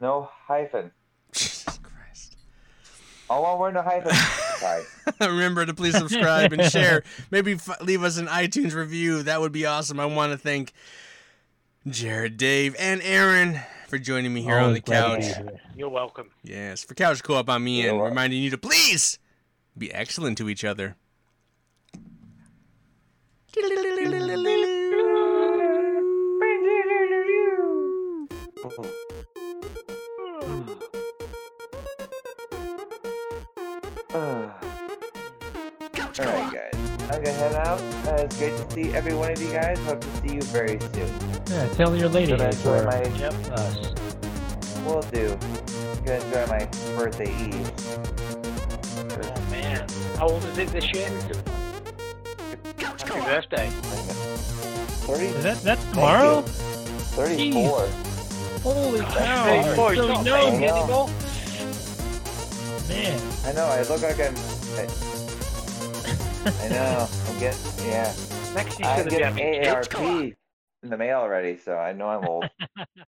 [0.00, 0.92] no hyphen.
[3.26, 3.30] Jesus Christ!
[3.30, 4.12] All one word, no hyphen.
[4.58, 4.84] Sorry.
[5.20, 7.02] Remember to please subscribe and share.
[7.30, 9.22] Maybe f- leave us an iTunes review.
[9.22, 10.00] That would be awesome.
[10.00, 10.72] I want to thank
[11.86, 15.60] Jared, Dave, and Aaron for joining me here oh, on the glad to be couch.
[15.76, 16.30] You're welcome.
[16.42, 18.10] Yes, for Couch Co-op, I'm Ian, You're welcome.
[18.10, 19.18] reminding you to please
[19.76, 20.96] be excellent to each other.
[34.16, 34.50] Alright,
[36.18, 36.72] guys.
[37.10, 37.80] I'm gonna head out.
[38.08, 39.78] Uh, it's great to see every one of you guys.
[39.80, 41.12] Hope to see you very soon.
[41.48, 43.02] Yeah, tell your lady Gonna enjoy my.
[43.18, 43.34] Yep.
[43.52, 43.76] us.
[44.86, 45.36] Will do.
[46.06, 47.72] Gonna enjoy my birthday eve.
[48.96, 49.86] Oh man.
[50.16, 51.10] How old is it this year?
[52.78, 53.68] Happy birthday.
[53.68, 55.26] Thirty.
[55.26, 56.40] Is that that's tomorrow?
[56.40, 57.86] Thirty-four.
[58.62, 59.44] Holy cow!
[59.44, 60.76] Hey, boy, so he's not young, baby know.
[60.76, 61.10] anymore.
[62.88, 63.25] man.
[63.46, 63.66] I know.
[63.66, 64.34] I look like I'm.
[64.74, 64.88] I,
[66.64, 67.08] I know.
[67.28, 67.60] I'm getting.
[67.86, 68.12] Yeah.
[68.54, 69.88] Next I'm should be getting having kids.
[69.88, 70.34] AARP
[70.82, 72.50] in the mail already, so I know I'm old.